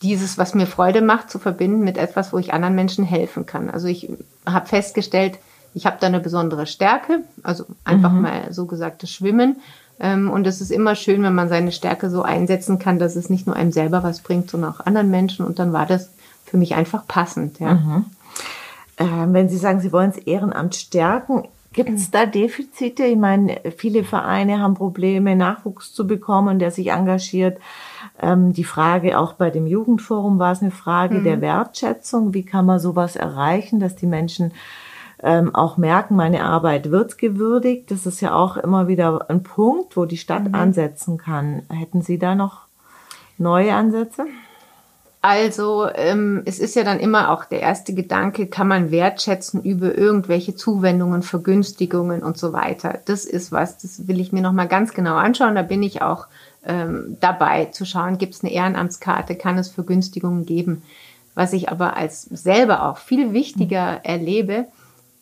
dieses, 0.02 0.38
was 0.38 0.54
mir 0.54 0.66
Freude 0.66 1.00
macht, 1.00 1.30
zu 1.30 1.38
verbinden 1.38 1.80
mit 1.80 1.96
etwas, 1.96 2.32
wo 2.32 2.38
ich 2.38 2.52
anderen 2.52 2.74
Menschen 2.74 3.04
helfen 3.04 3.46
kann. 3.46 3.70
Also 3.70 3.88
ich 3.88 4.10
habe 4.46 4.66
festgestellt, 4.66 5.38
ich 5.74 5.86
habe 5.86 5.96
da 6.00 6.06
eine 6.06 6.20
besondere 6.20 6.66
Stärke, 6.66 7.22
also 7.42 7.64
einfach 7.84 8.12
mhm. 8.12 8.22
mal 8.22 8.52
so 8.52 8.66
gesagtes 8.66 9.10
Schwimmen. 9.10 9.56
Ähm, 10.00 10.30
und 10.30 10.46
es 10.46 10.60
ist 10.60 10.70
immer 10.70 10.94
schön, 10.94 11.22
wenn 11.22 11.34
man 11.34 11.48
seine 11.48 11.72
Stärke 11.72 12.10
so 12.10 12.22
einsetzen 12.22 12.78
kann, 12.78 12.98
dass 12.98 13.16
es 13.16 13.30
nicht 13.30 13.46
nur 13.46 13.56
einem 13.56 13.72
selber 13.72 14.02
was 14.02 14.20
bringt, 14.20 14.50
sondern 14.50 14.72
auch 14.72 14.80
anderen 14.80 15.10
Menschen. 15.10 15.44
Und 15.44 15.58
dann 15.58 15.72
war 15.72 15.86
das 15.86 16.10
für 16.44 16.56
mich 16.56 16.74
einfach 16.74 17.06
passend. 17.06 17.60
Ja. 17.60 17.74
Mhm. 17.74 18.04
Ähm, 18.98 19.32
wenn 19.32 19.48
Sie 19.48 19.58
sagen, 19.58 19.80
Sie 19.80 19.92
wollen 19.92 20.12
das 20.12 20.22
Ehrenamt 20.24 20.74
stärken, 20.74 21.44
Gibt 21.72 21.90
es 21.90 22.10
da 22.10 22.26
Defizite? 22.26 23.04
Ich 23.04 23.16
meine, 23.16 23.60
viele 23.76 24.02
Vereine 24.02 24.58
haben 24.58 24.74
Probleme, 24.74 25.36
Nachwuchs 25.36 25.92
zu 25.92 26.04
bekommen, 26.04 26.58
der 26.58 26.72
sich 26.72 26.88
engagiert. 26.88 27.60
Ähm, 28.20 28.52
die 28.52 28.64
Frage 28.64 29.16
auch 29.16 29.34
bei 29.34 29.50
dem 29.50 29.68
Jugendforum 29.68 30.40
war 30.40 30.50
es 30.50 30.62
eine 30.62 30.72
Frage 30.72 31.20
mhm. 31.20 31.24
der 31.24 31.40
Wertschätzung. 31.40 32.34
Wie 32.34 32.44
kann 32.44 32.66
man 32.66 32.80
sowas 32.80 33.14
erreichen, 33.14 33.78
dass 33.78 33.94
die 33.94 34.06
Menschen 34.06 34.52
ähm, 35.22 35.54
auch 35.54 35.76
merken, 35.76 36.16
meine 36.16 36.44
Arbeit 36.44 36.90
wird 36.90 37.18
gewürdigt. 37.18 37.90
Das 37.90 38.06
ist 38.06 38.20
ja 38.20 38.34
auch 38.34 38.56
immer 38.56 38.88
wieder 38.88 39.28
ein 39.28 39.42
Punkt, 39.42 39.96
wo 39.96 40.04
die 40.04 40.16
Stadt 40.16 40.48
mhm. 40.48 40.54
ansetzen 40.54 41.18
kann. 41.18 41.62
Hätten 41.68 42.02
Sie 42.02 42.18
da 42.18 42.34
noch 42.34 42.66
neue 43.38 43.74
Ansätze? 43.74 44.26
Also 45.22 45.86
ähm, 45.94 46.42
es 46.46 46.58
ist 46.58 46.74
ja 46.76 46.82
dann 46.82 46.98
immer 46.98 47.30
auch 47.30 47.44
der 47.44 47.60
erste 47.60 47.92
Gedanke, 47.92 48.46
kann 48.46 48.66
man 48.66 48.90
wertschätzen 48.90 49.62
über 49.62 49.96
irgendwelche 49.96 50.56
Zuwendungen, 50.56 51.22
Vergünstigungen 51.22 52.22
und 52.22 52.38
so 52.38 52.54
weiter. 52.54 53.00
Das 53.04 53.26
ist 53.26 53.52
was, 53.52 53.76
das 53.76 54.08
will 54.08 54.18
ich 54.18 54.32
mir 54.32 54.40
nochmal 54.40 54.68
ganz 54.68 54.94
genau 54.94 55.16
anschauen. 55.16 55.56
Da 55.56 55.62
bin 55.62 55.82
ich 55.82 56.00
auch 56.00 56.26
ähm, 56.64 57.18
dabei 57.20 57.66
zu 57.66 57.84
schauen, 57.84 58.16
gibt 58.16 58.34
es 58.34 58.42
eine 58.42 58.52
Ehrenamtskarte, 58.52 59.34
kann 59.34 59.58
es 59.58 59.68
Vergünstigungen 59.68 60.46
geben. 60.46 60.82
Was 61.34 61.52
ich 61.52 61.68
aber 61.68 61.98
als 61.98 62.22
selber 62.22 62.88
auch 62.88 62.96
viel 62.96 63.34
wichtiger 63.34 64.00
erlebe, 64.02 64.66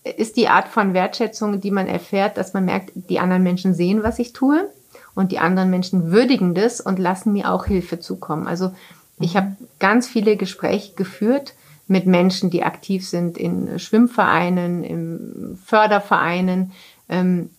ist 0.04 0.36
die 0.36 0.48
Art 0.48 0.68
von 0.68 0.94
Wertschätzung, 0.94 1.60
die 1.60 1.70
man 1.70 1.86
erfährt, 1.86 2.36
dass 2.36 2.54
man 2.54 2.64
merkt, 2.64 2.92
die 2.94 3.18
anderen 3.18 3.42
Menschen 3.42 3.74
sehen, 3.74 4.02
was 4.02 4.18
ich 4.18 4.32
tue 4.32 4.70
und 5.14 5.32
die 5.32 5.38
anderen 5.38 5.70
Menschen 5.70 6.10
würdigen 6.10 6.54
das 6.54 6.80
und 6.80 6.98
lassen 6.98 7.32
mir 7.32 7.52
auch 7.52 7.66
Hilfe 7.66 7.98
zukommen. 7.98 8.46
Also 8.46 8.72
ich 9.18 9.36
habe 9.36 9.56
ganz 9.80 10.06
viele 10.06 10.36
Gespräche 10.36 10.94
geführt 10.94 11.54
mit 11.88 12.06
Menschen, 12.06 12.50
die 12.50 12.62
aktiv 12.62 13.06
sind 13.06 13.38
in 13.38 13.78
Schwimmvereinen, 13.78 14.84
in 14.84 15.58
Fördervereinen, 15.64 16.72
ähm, 17.08 17.50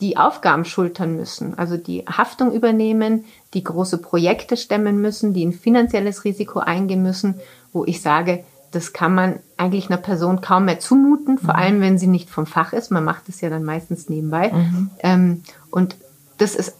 die 0.00 0.16
Aufgaben 0.16 0.64
schultern 0.64 1.16
müssen, 1.16 1.56
also 1.56 1.76
die 1.76 2.04
Haftung 2.06 2.52
übernehmen, 2.52 3.24
die 3.54 3.62
große 3.62 3.98
Projekte 3.98 4.56
stemmen 4.56 5.00
müssen, 5.00 5.34
die 5.34 5.46
ein 5.46 5.52
finanzielles 5.52 6.24
Risiko 6.24 6.58
eingehen 6.58 7.02
müssen, 7.02 7.40
wo 7.72 7.84
ich 7.84 8.02
sage, 8.02 8.44
das 8.70 8.92
kann 8.92 9.14
man 9.14 9.38
eigentlich 9.56 9.88
einer 9.88 9.96
Person 9.96 10.40
kaum 10.40 10.66
mehr 10.66 10.78
zumuten, 10.78 11.38
vor 11.38 11.54
mhm. 11.54 11.60
allem 11.60 11.80
wenn 11.80 11.98
sie 11.98 12.06
nicht 12.06 12.30
vom 12.30 12.46
Fach 12.46 12.72
ist. 12.72 12.90
Man 12.90 13.04
macht 13.04 13.28
es 13.28 13.40
ja 13.40 13.50
dann 13.50 13.64
meistens 13.64 14.08
nebenbei. 14.08 14.52
Mhm. 14.52 14.90
Ähm, 15.00 15.42
und 15.70 15.96
das 16.36 16.54
ist 16.54 16.74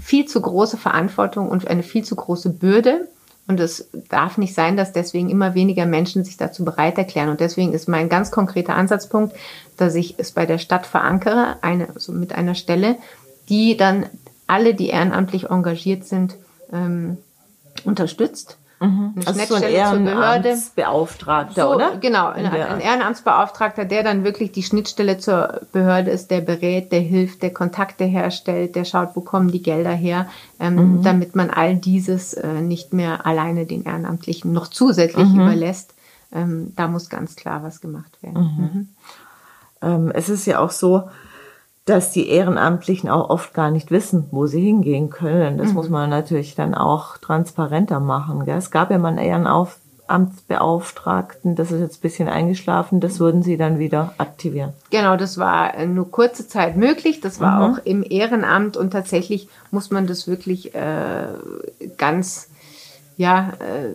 viel 0.00 0.26
zu 0.26 0.40
große 0.40 0.76
Verantwortung 0.76 1.48
und 1.48 1.68
eine 1.68 1.82
viel 1.82 2.04
zu 2.04 2.16
große 2.16 2.50
Bürde. 2.50 3.08
Und 3.48 3.58
es 3.58 3.88
darf 4.08 4.38
nicht 4.38 4.54
sein, 4.54 4.76
dass 4.76 4.92
deswegen 4.92 5.28
immer 5.28 5.54
weniger 5.54 5.86
Menschen 5.86 6.24
sich 6.24 6.36
dazu 6.36 6.64
bereit 6.64 6.98
erklären. 6.98 7.30
Und 7.30 7.40
deswegen 7.40 7.72
ist 7.72 7.88
mein 7.88 8.08
ganz 8.08 8.30
konkreter 8.30 8.76
Ansatzpunkt, 8.76 9.34
dass 9.76 9.94
ich 9.94 10.14
es 10.18 10.32
bei 10.32 10.46
der 10.46 10.58
Stadt 10.58 10.86
verankere, 10.86 11.56
eine, 11.62 11.88
also 11.92 12.12
mit 12.12 12.32
einer 12.32 12.54
Stelle, 12.54 12.96
die 13.48 13.76
dann 13.76 14.06
alle, 14.46 14.74
die 14.74 14.88
ehrenamtlich 14.88 15.50
engagiert 15.50 16.04
sind, 16.04 16.36
ähm, 16.72 17.18
unterstützt 17.84 18.59
Mhm. 18.80 19.12
Eine 19.14 19.26
also 19.26 19.40
Schnittstelle 19.40 19.86
so 19.86 19.90
ein 19.94 20.06
zur 20.06 20.14
Behörde. 20.14 20.58
Beauftragter, 20.74 21.62
so, 21.62 21.74
oder? 21.74 21.98
Genau, 21.98 22.28
ein, 22.28 22.46
ein, 22.46 22.80
Ehrenamtsbeauftragter, 22.80 23.84
der 23.84 24.02
dann 24.02 24.24
wirklich 24.24 24.52
die 24.52 24.62
Schnittstelle 24.62 25.18
zur 25.18 25.60
Behörde 25.70 26.10
ist, 26.10 26.30
der 26.30 26.40
berät, 26.40 26.90
der 26.90 27.00
hilft, 27.00 27.42
der 27.42 27.52
Kontakte 27.52 28.04
herstellt, 28.04 28.76
der 28.76 28.86
schaut, 28.86 29.10
wo 29.14 29.20
kommen 29.20 29.52
die 29.52 29.62
Gelder 29.62 29.92
her, 29.92 30.30
ähm, 30.58 30.76
mhm. 30.76 31.02
damit 31.02 31.36
man 31.36 31.50
all 31.50 31.76
dieses 31.76 32.32
äh, 32.32 32.62
nicht 32.62 32.94
mehr 32.94 33.26
alleine 33.26 33.66
den 33.66 33.84
Ehrenamtlichen 33.84 34.50
noch 34.50 34.68
zusätzlich 34.68 35.28
mhm. 35.28 35.40
überlässt. 35.40 35.92
Ähm, 36.32 36.72
da 36.74 36.88
muss 36.88 37.10
ganz 37.10 37.36
klar 37.36 37.62
was 37.62 37.82
gemacht 37.82 38.22
werden. 38.22 38.42
Mhm. 38.42 38.62
Mhm. 38.62 38.88
Ähm, 39.82 40.12
es 40.14 40.30
ist 40.30 40.46
ja 40.46 40.58
auch 40.58 40.70
so, 40.70 41.10
dass 41.90 42.12
die 42.12 42.28
Ehrenamtlichen 42.28 43.10
auch 43.10 43.30
oft 43.30 43.52
gar 43.52 43.70
nicht 43.70 43.90
wissen, 43.90 44.26
wo 44.30 44.46
sie 44.46 44.60
hingehen 44.60 45.10
können. 45.10 45.58
Das 45.58 45.68
mhm. 45.68 45.74
muss 45.74 45.88
man 45.88 46.08
natürlich 46.08 46.54
dann 46.54 46.74
auch 46.74 47.18
transparenter 47.18 48.00
machen. 48.00 48.44
Gell? 48.44 48.56
Es 48.56 48.70
gab 48.70 48.90
ja 48.90 48.98
mal 48.98 49.08
einen 49.08 49.18
Ehrenamtsbeauftragten, 49.18 51.56
das 51.56 51.72
ist 51.72 51.80
jetzt 51.80 51.98
ein 51.98 52.02
bisschen 52.02 52.28
eingeschlafen, 52.28 53.00
das 53.00 53.20
würden 53.20 53.42
Sie 53.42 53.56
dann 53.56 53.78
wieder 53.78 54.12
aktivieren. 54.18 54.74
Genau, 54.90 55.16
das 55.16 55.38
war 55.38 55.74
äh, 55.74 55.86
nur 55.86 56.10
kurze 56.10 56.46
Zeit 56.46 56.76
möglich, 56.76 57.20
das 57.20 57.40
war 57.40 57.58
mhm. 57.58 57.74
auch 57.74 57.78
im 57.84 58.04
Ehrenamt 58.08 58.76
und 58.76 58.90
tatsächlich 58.90 59.48
muss 59.70 59.90
man 59.90 60.06
das 60.06 60.28
wirklich 60.28 60.74
äh, 60.74 61.28
ganz, 61.98 62.50
ja, 63.16 63.54
äh, 63.58 63.94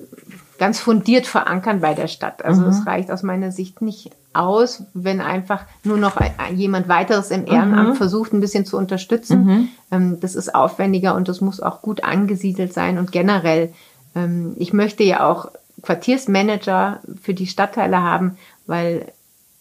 ganz 0.59 0.79
fundiert 0.79 1.27
verankern 1.27 1.81
bei 1.81 1.93
der 1.93 2.07
Stadt. 2.07 2.43
Also 2.43 2.65
es 2.65 2.79
mhm. 2.81 2.87
reicht 2.87 3.11
aus 3.11 3.23
meiner 3.23 3.51
Sicht 3.51 3.81
nicht 3.81 4.11
aus, 4.35 4.83
wenn 4.93 5.21
einfach 5.21 5.65
nur 5.83 5.97
noch 5.97 6.17
jemand 6.53 6.87
weiteres 6.87 7.31
im 7.31 7.45
Ehrenamt 7.47 7.89
mhm. 7.89 7.95
versucht, 7.95 8.33
ein 8.33 8.41
bisschen 8.41 8.65
zu 8.65 8.77
unterstützen. 8.77 9.45
Mhm. 9.45 9.67
Ähm, 9.91 10.19
das 10.19 10.35
ist 10.35 10.53
aufwendiger 10.53 11.15
und 11.15 11.27
das 11.27 11.41
muss 11.41 11.61
auch 11.61 11.81
gut 11.81 12.03
angesiedelt 12.03 12.73
sein 12.73 12.97
und 12.97 13.11
generell. 13.11 13.73
Ähm, 14.15 14.55
ich 14.57 14.73
möchte 14.73 15.03
ja 15.03 15.29
auch 15.29 15.49
Quartiersmanager 15.81 17.01
für 17.21 17.33
die 17.33 17.47
Stadtteile 17.47 18.01
haben, 18.01 18.37
weil 18.65 19.05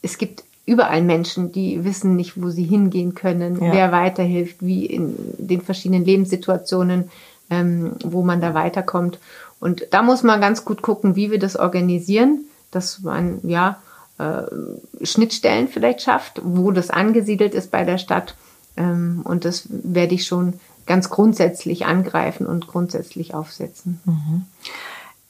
es 0.02 0.18
gibt 0.18 0.44
überall 0.66 1.02
Menschen, 1.02 1.52
die 1.52 1.84
wissen 1.84 2.16
nicht, 2.16 2.40
wo 2.40 2.48
sie 2.48 2.64
hingehen 2.64 3.14
können, 3.14 3.62
ja. 3.62 3.72
wer 3.72 3.92
weiterhilft, 3.92 4.56
wie 4.60 4.86
in 4.86 5.14
den 5.38 5.60
verschiedenen 5.60 6.04
Lebenssituationen, 6.04 7.10
ähm, 7.50 7.92
wo 8.02 8.22
man 8.22 8.40
da 8.40 8.54
weiterkommt. 8.54 9.18
Und 9.60 9.86
da 9.90 10.02
muss 10.02 10.22
man 10.22 10.40
ganz 10.40 10.64
gut 10.64 10.82
gucken, 10.82 11.16
wie 11.16 11.30
wir 11.30 11.38
das 11.38 11.56
organisieren, 11.56 12.40
dass 12.70 13.00
man 13.00 13.40
ja 13.42 13.78
äh, 14.18 14.42
Schnittstellen 15.04 15.68
vielleicht 15.68 16.02
schafft, 16.02 16.40
wo 16.44 16.70
das 16.70 16.90
angesiedelt 16.90 17.54
ist 17.54 17.70
bei 17.70 17.84
der 17.84 17.98
Stadt. 17.98 18.34
Ähm, 18.76 19.22
und 19.24 19.44
das 19.44 19.66
werde 19.68 20.14
ich 20.14 20.26
schon 20.26 20.54
ganz 20.86 21.10
grundsätzlich 21.10 21.86
angreifen 21.86 22.46
und 22.46 22.66
grundsätzlich 22.66 23.34
aufsetzen. 23.34 24.00
Mhm. 24.04 24.44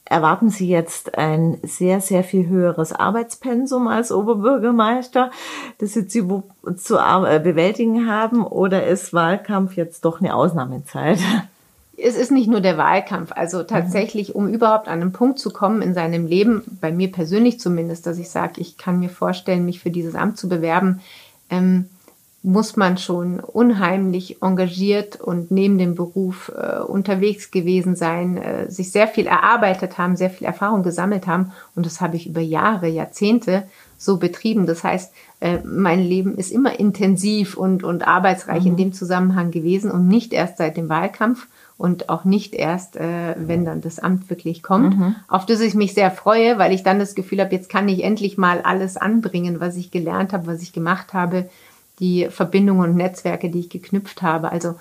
Erwarten 0.07 0.49
Sie 0.49 0.67
jetzt 0.67 1.17
ein 1.17 1.57
sehr, 1.63 1.99
sehr 1.99 2.23
viel 2.23 2.47
höheres 2.47 2.93
Arbeitspensum 2.93 3.87
als 3.87 4.11
Oberbürgermeister, 4.11 5.31
das 5.79 5.93
Sie 5.93 6.07
zu, 6.07 6.43
zu 6.77 6.97
äh, 6.97 7.39
bewältigen 7.39 8.07
haben, 8.07 8.45
oder 8.45 8.85
ist 8.85 9.13
Wahlkampf 9.13 9.75
jetzt 9.75 10.05
doch 10.05 10.19
eine 10.19 10.35
Ausnahmezeit? 10.35 11.17
Es 11.97 12.15
ist 12.15 12.31
nicht 12.31 12.49
nur 12.49 12.61
der 12.61 12.77
Wahlkampf. 12.77 13.31
Also 13.33 13.63
tatsächlich, 13.63 14.35
um 14.35 14.47
überhaupt 14.47 14.87
an 14.87 15.01
einen 15.01 15.11
Punkt 15.11 15.39
zu 15.39 15.51
kommen 15.51 15.81
in 15.81 15.93
seinem 15.93 16.27
Leben, 16.27 16.63
bei 16.81 16.91
mir 16.91 17.11
persönlich 17.11 17.59
zumindest, 17.59 18.05
dass 18.05 18.17
ich 18.17 18.29
sage, 18.29 18.61
ich 18.61 18.77
kann 18.77 18.99
mir 18.99 19.09
vorstellen, 19.09 19.65
mich 19.65 19.79
für 19.79 19.91
dieses 19.91 20.15
Amt 20.15 20.37
zu 20.37 20.49
bewerben, 20.49 21.01
ähm, 21.49 21.85
muss 22.45 22.75
man 22.75 22.99
schon 22.99 23.39
unheimlich 23.39 24.43
engagiert 24.43 25.19
und 25.19 25.49
neben 25.49 25.79
dem 25.79 25.95
Beruf 25.95 26.51
äh, 26.55 26.79
unterwegs 26.79 27.49
gewesen 27.49 27.95
sein, 27.95 28.37
äh, 28.37 28.69
sich 28.69 28.91
sehr 28.91 29.07
viel 29.07 29.25
erarbeitet 29.25 29.97
haben, 29.97 30.15
sehr 30.15 30.29
viel 30.29 30.45
Erfahrung 30.45 30.83
gesammelt 30.83 31.25
haben. 31.25 31.53
Und 31.75 31.87
das 31.87 32.01
habe 32.01 32.17
ich 32.17 32.27
über 32.27 32.41
Jahre, 32.41 32.87
Jahrzehnte 32.87 33.63
so 33.97 34.17
betrieben. 34.17 34.67
Das 34.67 34.83
heißt, 34.83 35.11
äh, 35.39 35.57
mein 35.63 35.99
Leben 35.99 36.37
ist 36.37 36.51
immer 36.51 36.79
intensiv 36.79 37.57
und, 37.57 37.83
und 37.83 38.07
arbeitsreich 38.07 38.61
mhm. 38.61 38.67
in 38.67 38.77
dem 38.77 38.93
Zusammenhang 38.93 39.49
gewesen 39.49 39.89
und 39.89 40.07
nicht 40.07 40.31
erst 40.31 40.57
seit 40.57 40.77
dem 40.77 40.87
Wahlkampf 40.87 41.47
und 41.77 42.09
auch 42.09 42.23
nicht 42.23 42.53
erst, 42.53 42.95
äh, 42.95 43.35
wenn 43.37 43.65
dann 43.65 43.81
das 43.81 43.99
Amt 43.99 44.29
wirklich 44.29 44.63
kommt, 44.63 44.97
mhm. 44.97 45.15
auf 45.27 45.45
das 45.45 45.59
ich 45.59 45.75
mich 45.75 45.93
sehr 45.93 46.09
freue, 46.09 46.57
weil 46.57 46.71
ich 46.71 46.83
dann 46.83 46.99
das 46.99 47.15
Gefühl 47.15 47.41
habe, 47.41 47.53
jetzt 47.53 47.69
kann 47.69 47.89
ich 47.89 48.03
endlich 48.03 48.37
mal 48.37 48.61
alles 48.61 48.95
anbringen, 48.95 49.59
was 49.59 49.75
ich 49.75 49.91
gelernt 49.91 50.31
habe, 50.31 50.47
was 50.47 50.61
ich 50.61 50.71
gemacht 50.71 51.13
habe, 51.13 51.49
die 51.99 52.27
Verbindungen 52.29 52.91
und 52.91 52.97
Netzwerke, 52.97 53.49
die 53.49 53.59
ich 53.59 53.69
geknüpft 53.69 54.21
habe. 54.21 54.51
Also 54.51 54.75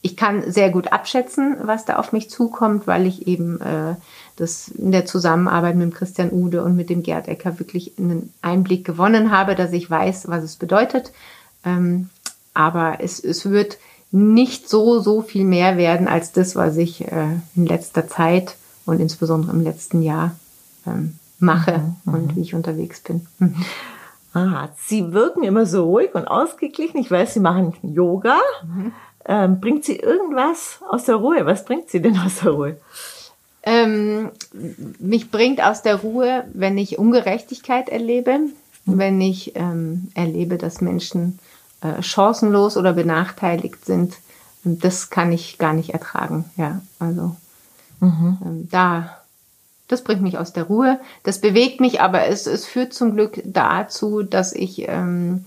ich 0.00 0.16
kann 0.16 0.50
sehr 0.50 0.70
gut 0.70 0.92
abschätzen, 0.92 1.56
was 1.62 1.84
da 1.84 1.96
auf 1.96 2.12
mich 2.12 2.30
zukommt, 2.30 2.86
weil 2.86 3.06
ich 3.06 3.26
eben 3.26 3.60
äh, 3.60 3.96
das 4.36 4.68
in 4.68 4.92
der 4.92 5.06
Zusammenarbeit 5.06 5.74
mit 5.74 5.90
dem 5.90 5.94
Christian 5.94 6.30
Ude 6.30 6.62
und 6.62 6.76
mit 6.76 6.88
dem 6.88 7.02
Gerd 7.02 7.26
Ecker 7.26 7.58
wirklich 7.58 7.94
einen 7.98 8.32
Einblick 8.42 8.84
gewonnen 8.84 9.32
habe, 9.32 9.56
dass 9.56 9.72
ich 9.72 9.90
weiß, 9.90 10.28
was 10.28 10.44
es 10.44 10.56
bedeutet. 10.56 11.12
Ähm, 11.64 12.10
aber 12.54 12.98
es, 13.00 13.22
es 13.22 13.50
wird 13.50 13.78
nicht 14.10 14.68
so, 14.68 15.00
so 15.00 15.22
viel 15.22 15.44
mehr 15.44 15.76
werden 15.76 16.08
als 16.08 16.32
das, 16.32 16.56
was 16.56 16.76
ich 16.76 17.06
äh, 17.06 17.36
in 17.54 17.66
letzter 17.66 18.08
Zeit 18.08 18.56
und 18.86 19.00
insbesondere 19.00 19.52
im 19.52 19.62
letzten 19.62 20.02
Jahr 20.02 20.34
ähm, 20.86 21.18
mache 21.38 21.78
mhm, 22.04 22.14
und 22.14 22.26
mhm. 22.28 22.36
wie 22.36 22.40
ich 22.40 22.54
unterwegs 22.54 23.00
bin. 23.00 23.26
Mhm. 23.38 23.64
Aha, 24.32 24.70
Sie 24.78 25.12
wirken 25.12 25.42
immer 25.42 25.66
so 25.66 25.84
ruhig 25.84 26.14
und 26.14 26.26
ausgeglichen. 26.26 26.98
Ich 26.98 27.10
weiß, 27.10 27.34
Sie 27.34 27.40
machen 27.40 27.74
Yoga. 27.82 28.38
Mhm. 28.64 28.92
Ähm, 29.26 29.60
bringt 29.60 29.84
Sie 29.84 29.96
irgendwas 29.96 30.80
aus 30.88 31.04
der 31.04 31.16
Ruhe? 31.16 31.44
Was 31.44 31.64
bringt 31.64 31.90
Sie 31.90 32.00
denn 32.00 32.18
aus 32.18 32.40
der 32.40 32.52
Ruhe? 32.52 32.76
Ähm, 33.62 34.30
mich 34.98 35.30
bringt 35.30 35.62
aus 35.62 35.82
der 35.82 35.96
Ruhe, 35.96 36.44
wenn 36.54 36.78
ich 36.78 36.98
Ungerechtigkeit 36.98 37.88
erlebe, 37.88 38.38
wenn 38.86 39.20
ich 39.20 39.54
ähm, 39.56 40.08
erlebe, 40.14 40.56
dass 40.56 40.80
Menschen 40.80 41.38
äh, 41.80 42.02
chancenlos 42.02 42.76
oder 42.76 42.92
benachteiligt 42.92 43.84
sind. 43.84 44.16
Und 44.64 44.84
das 44.84 45.10
kann 45.10 45.32
ich 45.32 45.58
gar 45.58 45.72
nicht 45.72 45.90
ertragen. 45.90 46.44
Ja, 46.56 46.80
also 46.98 47.36
mhm. 48.00 48.38
ähm, 48.44 48.68
da, 48.70 49.16
das 49.86 50.02
bringt 50.02 50.22
mich 50.22 50.38
aus 50.38 50.52
der 50.52 50.64
Ruhe. 50.64 51.00
Das 51.22 51.40
bewegt 51.40 51.80
mich, 51.80 52.00
aber 52.00 52.26
es, 52.26 52.46
es 52.46 52.66
führt 52.66 52.92
zum 52.92 53.14
Glück 53.14 53.40
dazu, 53.44 54.22
dass 54.22 54.52
ich 54.52 54.88
ähm, 54.88 55.44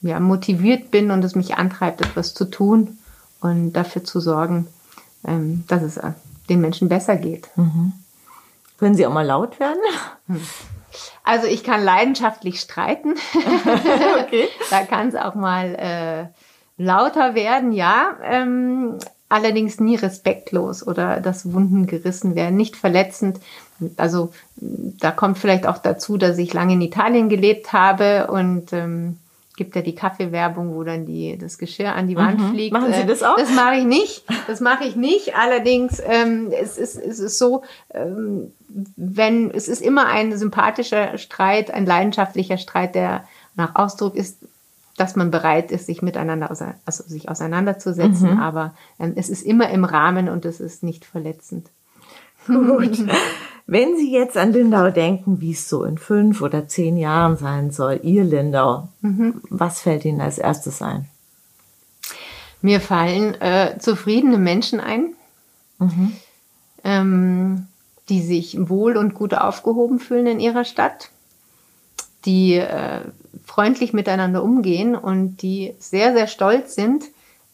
ja, 0.00 0.20
motiviert 0.20 0.90
bin 0.90 1.10
und 1.10 1.24
es 1.24 1.34
mich 1.34 1.56
antreibt, 1.56 2.00
etwas 2.00 2.34
zu 2.34 2.44
tun 2.46 2.98
und 3.40 3.72
dafür 3.72 4.04
zu 4.04 4.20
sorgen, 4.20 4.66
ähm, 5.26 5.64
dass 5.68 5.82
es 5.82 5.96
äh, 5.96 6.12
den 6.48 6.60
Menschen 6.60 6.88
besser 6.88 7.16
geht. 7.16 7.48
Mhm. 7.56 7.92
Können 8.78 8.94
Sie 8.94 9.06
auch 9.06 9.12
mal 9.12 9.26
laut 9.26 9.60
werden? 9.60 9.80
Also 11.22 11.46
ich 11.46 11.64
kann 11.64 11.82
leidenschaftlich 11.82 12.60
streiten. 12.60 13.14
okay. 14.20 14.48
da 14.70 14.84
kann 14.84 15.08
es 15.08 15.14
auch 15.14 15.34
mal 15.34 15.74
äh, 15.74 16.82
lauter 16.82 17.34
werden, 17.34 17.72
ja. 17.72 18.16
Ähm, 18.22 18.98
allerdings 19.28 19.80
nie 19.80 19.96
respektlos 19.96 20.86
oder 20.86 21.20
das 21.20 21.52
Wunden 21.52 21.86
gerissen 21.86 22.34
werden, 22.34 22.56
nicht 22.56 22.76
verletzend. 22.76 23.40
Also 23.96 24.32
da 24.56 25.10
kommt 25.10 25.38
vielleicht 25.38 25.66
auch 25.66 25.78
dazu, 25.78 26.16
dass 26.16 26.38
ich 26.38 26.52
lange 26.52 26.74
in 26.74 26.80
Italien 26.80 27.28
gelebt 27.28 27.72
habe 27.72 28.28
und 28.28 28.72
ähm, 28.72 29.18
gibt 29.56 29.76
ja 29.76 29.82
die 29.82 29.94
Kaffeewerbung, 29.94 30.74
wo 30.74 30.82
dann 30.82 31.06
die, 31.06 31.38
das 31.38 31.58
Geschirr 31.58 31.94
an 31.94 32.08
die 32.08 32.16
Wand 32.16 32.40
mhm. 32.40 32.50
fliegt. 32.50 32.72
Machen 32.72 32.92
Sie 32.92 33.06
das 33.06 33.22
auch? 33.22 33.36
Das 33.36 33.54
mache 33.54 33.76
ich 33.76 33.84
nicht. 33.84 34.24
Das 34.46 34.60
mache 34.60 34.84
ich 34.84 34.96
nicht. 34.96 35.36
Allerdings 35.36 36.02
ähm, 36.04 36.50
es, 36.50 36.76
ist, 36.76 36.96
es 36.96 37.20
ist 37.20 37.38
so, 37.38 37.62
ähm, 37.92 38.52
wenn 38.96 39.50
es 39.50 39.68
ist 39.68 39.80
immer 39.80 40.06
ein 40.06 40.36
sympathischer 40.36 41.18
Streit, 41.18 41.70
ein 41.70 41.86
leidenschaftlicher 41.86 42.58
Streit, 42.58 42.94
der 42.94 43.24
nach 43.54 43.76
Ausdruck 43.76 44.16
ist, 44.16 44.38
dass 44.96 45.16
man 45.16 45.30
bereit 45.30 45.70
ist, 45.70 45.86
sich 45.86 46.02
miteinander 46.02 46.50
also 46.50 47.02
sich 47.04 47.28
auseinanderzusetzen. 47.28 48.32
Mhm. 48.32 48.40
Aber 48.40 48.74
ähm, 48.98 49.12
es 49.16 49.28
ist 49.28 49.42
immer 49.42 49.70
im 49.70 49.84
Rahmen 49.84 50.28
und 50.28 50.44
es 50.44 50.60
ist 50.60 50.82
nicht 50.82 51.04
verletzend. 51.04 51.70
Gut. 52.46 53.04
Wenn 53.66 53.96
Sie 53.96 54.12
jetzt 54.12 54.36
an 54.36 54.52
Lindau 54.52 54.90
denken, 54.90 55.40
wie 55.40 55.52
es 55.52 55.68
so 55.68 55.84
in 55.84 55.96
fünf 55.96 56.42
oder 56.42 56.68
zehn 56.68 56.98
Jahren 56.98 57.38
sein 57.38 57.70
soll, 57.70 58.00
Ihr 58.02 58.24
Lindau, 58.24 58.88
mhm. 59.00 59.40
was 59.48 59.80
fällt 59.80 60.04
Ihnen 60.04 60.20
als 60.20 60.36
erstes 60.36 60.82
ein? 60.82 61.08
Mir 62.60 62.80
fallen 62.80 63.34
äh, 63.40 63.78
zufriedene 63.78 64.38
Menschen 64.38 64.80
ein, 64.80 65.14
mhm. 65.78 66.12
ähm, 66.82 67.66
die 68.10 68.22
sich 68.22 68.56
wohl 68.68 68.96
und 68.96 69.14
gut 69.14 69.34
aufgehoben 69.34 69.98
fühlen 69.98 70.26
in 70.26 70.40
ihrer 70.40 70.64
Stadt, 70.64 71.10
die 72.26 72.56
äh, 72.56 73.00
freundlich 73.44 73.92
miteinander 73.92 74.42
umgehen 74.42 74.94
und 74.94 75.38
die 75.42 75.74
sehr, 75.78 76.12
sehr 76.12 76.26
stolz 76.26 76.74
sind 76.74 77.04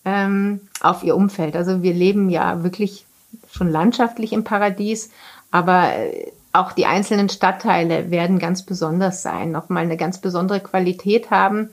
ähm, 0.04 0.60
auf 0.80 1.02
ihr 1.02 1.16
Umfeld. 1.16 1.56
Also 1.56 1.82
wir 1.82 1.92
leben 1.94 2.30
ja 2.30 2.62
wirklich 2.64 3.06
schon 3.50 3.70
landschaftlich 3.70 4.32
im 4.32 4.44
Paradies 4.44 5.10
aber 5.50 5.94
äh, 5.96 6.32
auch 6.52 6.72
die 6.72 6.86
einzelnen 6.86 7.28
Stadtteile 7.28 8.10
werden 8.10 8.38
ganz 8.38 8.64
besonders 8.64 9.22
sein, 9.22 9.52
nochmal 9.52 9.84
eine 9.84 9.96
ganz 9.96 10.18
besondere 10.18 10.60
Qualität 10.60 11.30
haben. 11.30 11.70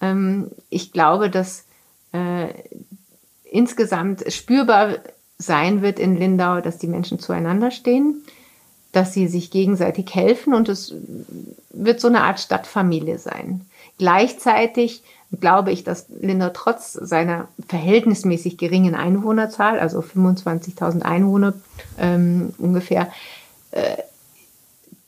Ähm, 0.00 0.50
ich 0.70 0.92
glaube, 0.92 1.30
dass 1.30 1.64
äh, 2.12 2.48
insgesamt 3.44 4.32
spürbar 4.32 4.98
sein 5.38 5.82
wird 5.82 5.98
in 5.98 6.16
Lindau, 6.16 6.60
dass 6.60 6.78
die 6.78 6.86
Menschen 6.86 7.18
zueinander 7.18 7.70
stehen, 7.70 8.22
dass 8.92 9.12
sie 9.12 9.26
sich 9.26 9.50
gegenseitig 9.50 10.14
helfen 10.14 10.54
und 10.54 10.68
es 10.68 10.94
wird 11.70 12.00
so 12.00 12.08
eine 12.08 12.22
Art 12.22 12.38
Stadtfamilie 12.38 13.18
sein. 13.18 13.62
Gleichzeitig 13.98 15.02
glaube 15.40 15.72
ich, 15.72 15.84
dass 15.84 16.06
Lindau 16.08 16.50
trotz 16.52 16.92
seiner 16.92 17.48
verhältnismäßig 17.68 18.58
geringen 18.58 18.94
Einwohnerzahl, 18.94 19.78
also 19.78 20.00
25.000 20.00 21.02
Einwohner 21.02 21.54
ähm, 21.98 22.54
ungefähr, 22.58 23.08
äh, 23.70 23.96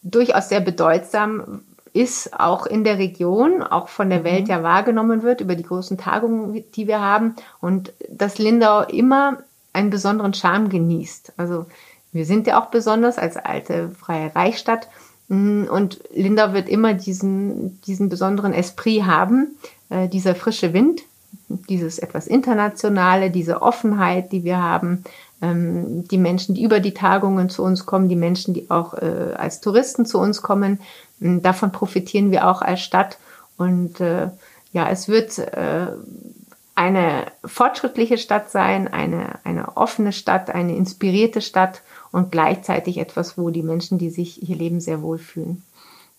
durchaus 0.03 0.49
sehr 0.49 0.61
bedeutsam 0.61 1.63
ist, 1.95 2.39
auch 2.39 2.67
in 2.67 2.85
der 2.85 2.99
Region, 2.99 3.63
auch 3.63 3.89
von 3.89 4.11
der 4.11 4.21
mhm. 4.21 4.25
Welt 4.25 4.49
ja 4.49 4.63
wahrgenommen 4.63 5.23
wird 5.23 5.41
über 5.41 5.55
die 5.55 5.63
großen 5.63 5.97
Tagungen, 5.97 6.65
die 6.75 6.87
wir 6.87 7.01
haben 7.01 7.37
und 7.61 7.93
dass 8.09 8.39
Lindau 8.39 8.83
immer 8.83 9.39
einen 9.73 9.91
besonderen 9.91 10.35
Charme 10.35 10.69
genießt. 10.69 11.35
Also 11.37 11.67
wir 12.13 12.27
sind 12.27 12.47
ja 12.47 12.61
auch 12.61 12.67
besonders 12.67 13.19
als 13.19 13.37
alte 13.37 13.91
freie 13.91 14.35
Reichsstadt 14.35 14.89
mm, 15.29 15.65
und 15.65 16.01
Lindau 16.13 16.53
wird 16.53 16.69
immer 16.69 16.95
diesen, 16.95 17.81
diesen 17.83 18.09
besonderen 18.09 18.53
Esprit 18.53 19.05
haben, 19.05 19.57
äh, 19.91 20.09
dieser 20.09 20.35
frische 20.35 20.73
Wind, 20.73 21.03
dieses 21.49 21.99
etwas 21.99 22.27
Internationale, 22.27 23.31
diese 23.31 23.63
Offenheit, 23.63 24.33
die 24.33 24.45
wir 24.45 24.63
haben, 24.63 25.05
ähm, 25.43 26.07
die 26.09 26.19
Menschen, 26.19 26.55
die 26.55 26.63
über 26.63 26.81
die 26.81 26.95
Tagungen 26.95 27.51
zu 27.51 27.63
uns 27.63 27.87
kommen, 27.87 28.09
die 28.09 28.17
Menschen, 28.17 28.55
die 28.55 28.71
auch 28.71 28.95
äh, 28.95 29.35
als 29.37 29.61
Touristen 29.61 30.07
zu 30.07 30.19
uns 30.19 30.43
kommen, 30.43 30.81
ähm, 31.21 31.43
davon 31.43 31.73
profitieren 31.73 32.31
wir 32.31 32.49
auch 32.49 32.63
als 32.63 32.81
Stadt. 32.81 33.19
Und 33.57 34.01
äh, 34.01 34.29
ja, 34.73 34.89
es 34.89 35.09
wird 35.09 35.39
äh, 35.39 35.87
eine 36.75 37.27
fortschrittliche 37.45 38.19
Stadt 38.19 38.51
sein, 38.51 38.89
eine, 38.89 39.39
eine 39.45 39.77
offene 39.77 40.13
Stadt, 40.13 40.51
eine 40.51 40.77
inspirierte 40.77 41.41
Stadt 41.41 41.83
und 42.11 42.33
gleichzeitig 42.33 42.99
etwas, 42.99 43.39
wo 43.39 43.51
die 43.51 43.63
Menschen, 43.63 43.99
die 43.99 44.11
sich 44.11 44.41
hier 44.43 44.57
leben, 44.57 44.81
sehr 44.81 45.03
wohlfühlen. 45.03 45.63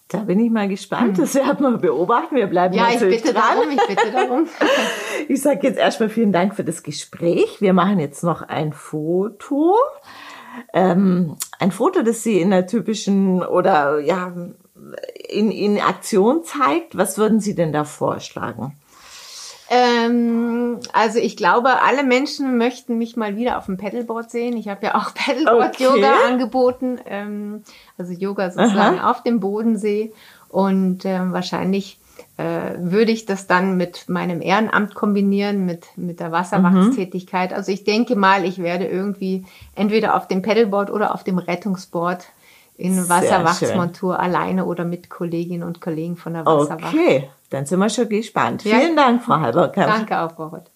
Da 0.07 0.19
bin 0.19 0.39
ich 0.39 0.51
mal 0.51 0.67
gespannt. 0.67 1.17
Hm. 1.17 1.23
Das 1.23 1.33
werden 1.35 1.61
wir 1.61 1.77
beobachten. 1.77 2.35
Wir 2.35 2.47
bleiben 2.47 2.75
ja, 2.75 2.83
natürlich 2.83 3.17
ich 3.17 3.21
bitte 3.23 3.33
dran. 3.33 3.57
Darum, 3.57 3.71
ich 3.71 3.87
bitte 3.87 4.11
darum. 4.11 4.47
ich 5.27 5.41
sage 5.41 5.67
jetzt 5.67 5.79
erstmal 5.79 6.09
vielen 6.09 6.31
Dank 6.31 6.55
für 6.55 6.63
das 6.63 6.83
Gespräch. 6.83 7.59
Wir 7.59 7.73
machen 7.73 7.99
jetzt 7.99 8.23
noch 8.23 8.43
ein 8.43 8.71
Foto. 8.71 9.75
Ähm, 10.73 11.37
ein 11.59 11.71
Foto, 11.71 12.03
das 12.03 12.23
Sie 12.23 12.39
in 12.39 12.51
der 12.51 12.67
typischen 12.67 13.43
oder 13.43 13.99
ja 13.99 14.31
in, 15.27 15.51
in 15.51 15.79
Aktion 15.79 16.43
zeigt. 16.43 16.97
Was 16.97 17.17
würden 17.17 17.39
Sie 17.39 17.55
denn 17.55 17.73
da 17.73 17.83
vorschlagen? 17.83 18.73
Ähm, 19.69 20.79
also 20.93 21.19
ich 21.19 21.37
glaube, 21.37 21.81
alle 21.81 22.03
Menschen 22.03 22.57
möchten 22.57 22.97
mich 22.97 23.15
mal 23.15 23.35
wieder 23.35 23.57
auf 23.57 23.65
dem 23.65 23.77
Pedalboard 23.77 24.29
sehen. 24.29 24.57
Ich 24.57 24.67
habe 24.67 24.85
ja 24.85 24.95
auch 24.95 25.13
Pedalboard-Yoga 25.15 26.13
okay. 26.13 26.31
angeboten, 26.31 26.99
ähm, 27.05 27.63
also 27.97 28.13
Yoga 28.13 28.51
sozusagen 28.51 28.99
Aha. 28.99 29.11
auf 29.11 29.23
dem 29.23 29.39
Bodensee. 29.39 30.11
Und 30.49 31.03
ähm, 31.05 31.33
wahrscheinlich 31.33 31.99
äh, 32.37 32.75
würde 32.77 33.11
ich 33.11 33.25
das 33.25 33.47
dann 33.47 33.77
mit 33.77 34.07
meinem 34.07 34.41
Ehrenamt 34.41 34.93
kombinieren, 34.93 35.65
mit, 35.65 35.85
mit 35.95 36.19
der 36.19 36.31
Wasserwachtstätigkeit. 36.31 37.51
Mhm. 37.51 37.55
Also 37.55 37.71
ich 37.71 37.83
denke 37.83 38.15
mal, 38.15 38.45
ich 38.45 38.59
werde 38.59 38.85
irgendwie 38.85 39.45
entweder 39.73 40.15
auf 40.15 40.27
dem 40.27 40.41
Pedalboard 40.41 40.91
oder 40.91 41.13
auf 41.13 41.23
dem 41.23 41.37
Rettungsboard 41.37 42.25
in 42.77 43.07
Wasserwachtsmontur 43.09 44.19
alleine 44.19 44.65
oder 44.65 44.85
mit 44.85 45.09
Kolleginnen 45.09 45.63
und 45.63 45.81
Kollegen 45.81 46.17
von 46.17 46.33
der 46.33 46.45
Wasserwacht. 46.45 46.93
Okay, 46.93 47.29
dann 47.49 47.65
sind 47.65 47.79
wir 47.79 47.89
schon 47.89 48.09
gespannt. 48.09 48.63
Ja. 48.63 48.77
Vielen 48.77 48.95
Dank, 48.95 49.23
Frau 49.23 49.39
Halberkamp. 49.39 49.87
Danke 49.87 50.19
auch, 50.19 50.35
Frau 50.35 50.47
Rott. 50.47 50.71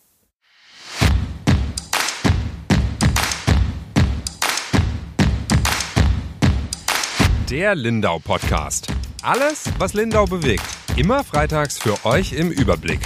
Der 7.50 7.74
Lindau 7.74 8.20
Podcast. 8.20 8.88
Alles, 9.24 9.66
was 9.80 9.94
Lindau 9.94 10.26
bewegt. 10.26 10.64
Immer 10.96 11.24
freitags 11.24 11.80
für 11.80 12.06
euch 12.06 12.34
im 12.34 12.52
Überblick. 12.52 13.00